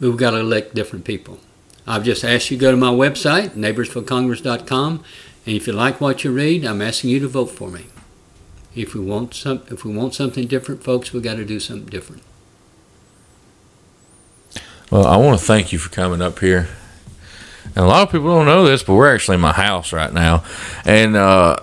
We've 0.00 0.16
got 0.16 0.30
to 0.30 0.38
elect 0.38 0.74
different 0.74 1.04
people. 1.04 1.38
I've 1.86 2.04
just 2.04 2.24
asked 2.24 2.50
you 2.50 2.56
to 2.56 2.60
go 2.60 2.70
to 2.70 2.76
my 2.76 2.90
website, 2.90 3.50
neighborsforcongress.com, 3.50 5.04
And 5.46 5.56
if 5.56 5.66
you 5.66 5.74
like 5.74 6.00
what 6.00 6.24
you 6.24 6.32
read, 6.32 6.64
I'm 6.64 6.80
asking 6.80 7.10
you 7.10 7.20
to 7.20 7.28
vote 7.28 7.50
for 7.50 7.68
me. 7.70 7.86
If 8.74 8.94
we 8.94 9.00
want 9.00 9.34
some, 9.34 9.62
if 9.68 9.84
we 9.84 9.94
want 9.94 10.14
something 10.14 10.46
different, 10.46 10.82
folks, 10.82 11.12
we 11.12 11.20
got 11.20 11.36
to 11.36 11.44
do 11.44 11.60
something 11.60 11.86
different. 11.86 12.22
Well, 14.90 15.06
I 15.06 15.16
want 15.16 15.38
to 15.38 15.44
thank 15.44 15.72
you 15.72 15.78
for 15.78 15.90
coming 15.90 16.20
up 16.20 16.38
here. 16.40 16.68
And 17.74 17.84
a 17.84 17.88
lot 17.88 18.02
of 18.02 18.12
people 18.12 18.28
don't 18.28 18.46
know 18.46 18.64
this, 18.64 18.82
but 18.82 18.94
we're 18.94 19.12
actually 19.12 19.36
in 19.36 19.40
my 19.40 19.52
house 19.52 19.92
right 19.92 20.12
now. 20.12 20.44
And 20.84 21.16
uh, 21.16 21.56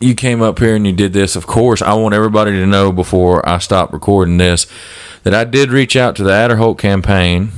you 0.00 0.14
came 0.14 0.42
up 0.42 0.58
here 0.58 0.74
and 0.74 0.86
you 0.86 0.92
did 0.92 1.12
this. 1.12 1.36
Of 1.36 1.46
course, 1.46 1.80
I 1.80 1.94
want 1.94 2.14
everybody 2.14 2.50
to 2.52 2.66
know 2.66 2.92
before 2.92 3.48
I 3.48 3.58
stop 3.58 3.92
recording 3.92 4.38
this 4.38 4.66
that 5.22 5.34
I 5.34 5.44
did 5.44 5.70
reach 5.70 5.94
out 5.94 6.16
to 6.16 6.24
the 6.24 6.30
Aderholt 6.30 6.78
campaign 6.78 7.52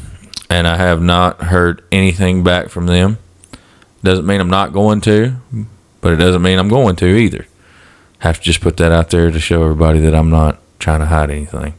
and 0.50 0.66
I 0.66 0.76
have 0.76 1.00
not 1.00 1.44
heard 1.44 1.82
anything 1.90 2.44
back 2.44 2.68
from 2.68 2.86
them. 2.86 3.18
Doesn't 4.02 4.26
mean 4.26 4.40
I'm 4.40 4.50
not 4.50 4.74
going 4.74 5.00
to, 5.02 5.36
but 6.04 6.12
it 6.12 6.16
doesn't 6.16 6.42
mean 6.42 6.58
I'm 6.58 6.68
going 6.68 6.96
to 6.96 7.06
either. 7.06 7.46
Have 8.18 8.36
to 8.36 8.42
just 8.42 8.60
put 8.60 8.76
that 8.76 8.92
out 8.92 9.08
there 9.08 9.30
to 9.30 9.40
show 9.40 9.62
everybody 9.62 10.00
that 10.00 10.14
I'm 10.14 10.28
not 10.28 10.58
trying 10.78 11.00
to 11.00 11.06
hide 11.06 11.30
anything 11.30 11.72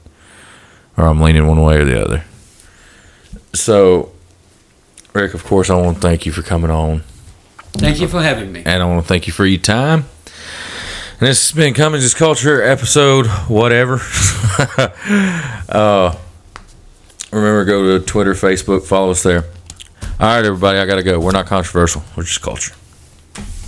or 0.98 1.06
I'm 1.06 1.22
leaning 1.22 1.46
one 1.46 1.62
way 1.62 1.78
or 1.78 1.86
the 1.86 2.04
other. 2.04 2.24
So, 3.54 4.12
Rick, 5.14 5.36
of 5.36 5.44
course, 5.44 5.70
I 5.70 5.76
want 5.76 5.98
to 5.98 6.02
thank 6.02 6.26
you 6.26 6.32
for 6.32 6.42
coming 6.42 6.72
on. 6.72 7.04
Thank 7.74 8.02
you 8.02 8.08
for 8.08 8.20
having 8.20 8.52
me. 8.52 8.64
And 8.66 8.82
I 8.82 8.86
want 8.88 9.04
to 9.04 9.08
thank 9.08 9.28
you 9.28 9.34
for 9.34 9.46
your 9.46 9.62
time. 9.62 10.06
And 11.20 11.30
this 11.30 11.48
has 11.48 11.56
been 11.56 11.76
Cummings 11.76 12.16
Culture 12.16 12.64
episode, 12.64 13.28
whatever. 13.48 14.00
uh, 15.70 16.18
remember, 17.32 17.64
go 17.64 18.00
to 18.00 18.04
Twitter, 18.04 18.34
Facebook, 18.34 18.88
follow 18.88 19.12
us 19.12 19.22
there. 19.22 19.44
All 20.20 20.36
right, 20.36 20.44
everybody, 20.44 20.80
I 20.80 20.88
got 20.88 20.96
to 20.96 21.04
go. 21.04 21.20
We're 21.20 21.30
not 21.30 21.46
controversial, 21.46 22.02
we're 22.18 22.24
just 22.24 22.42
culture. 22.42 22.74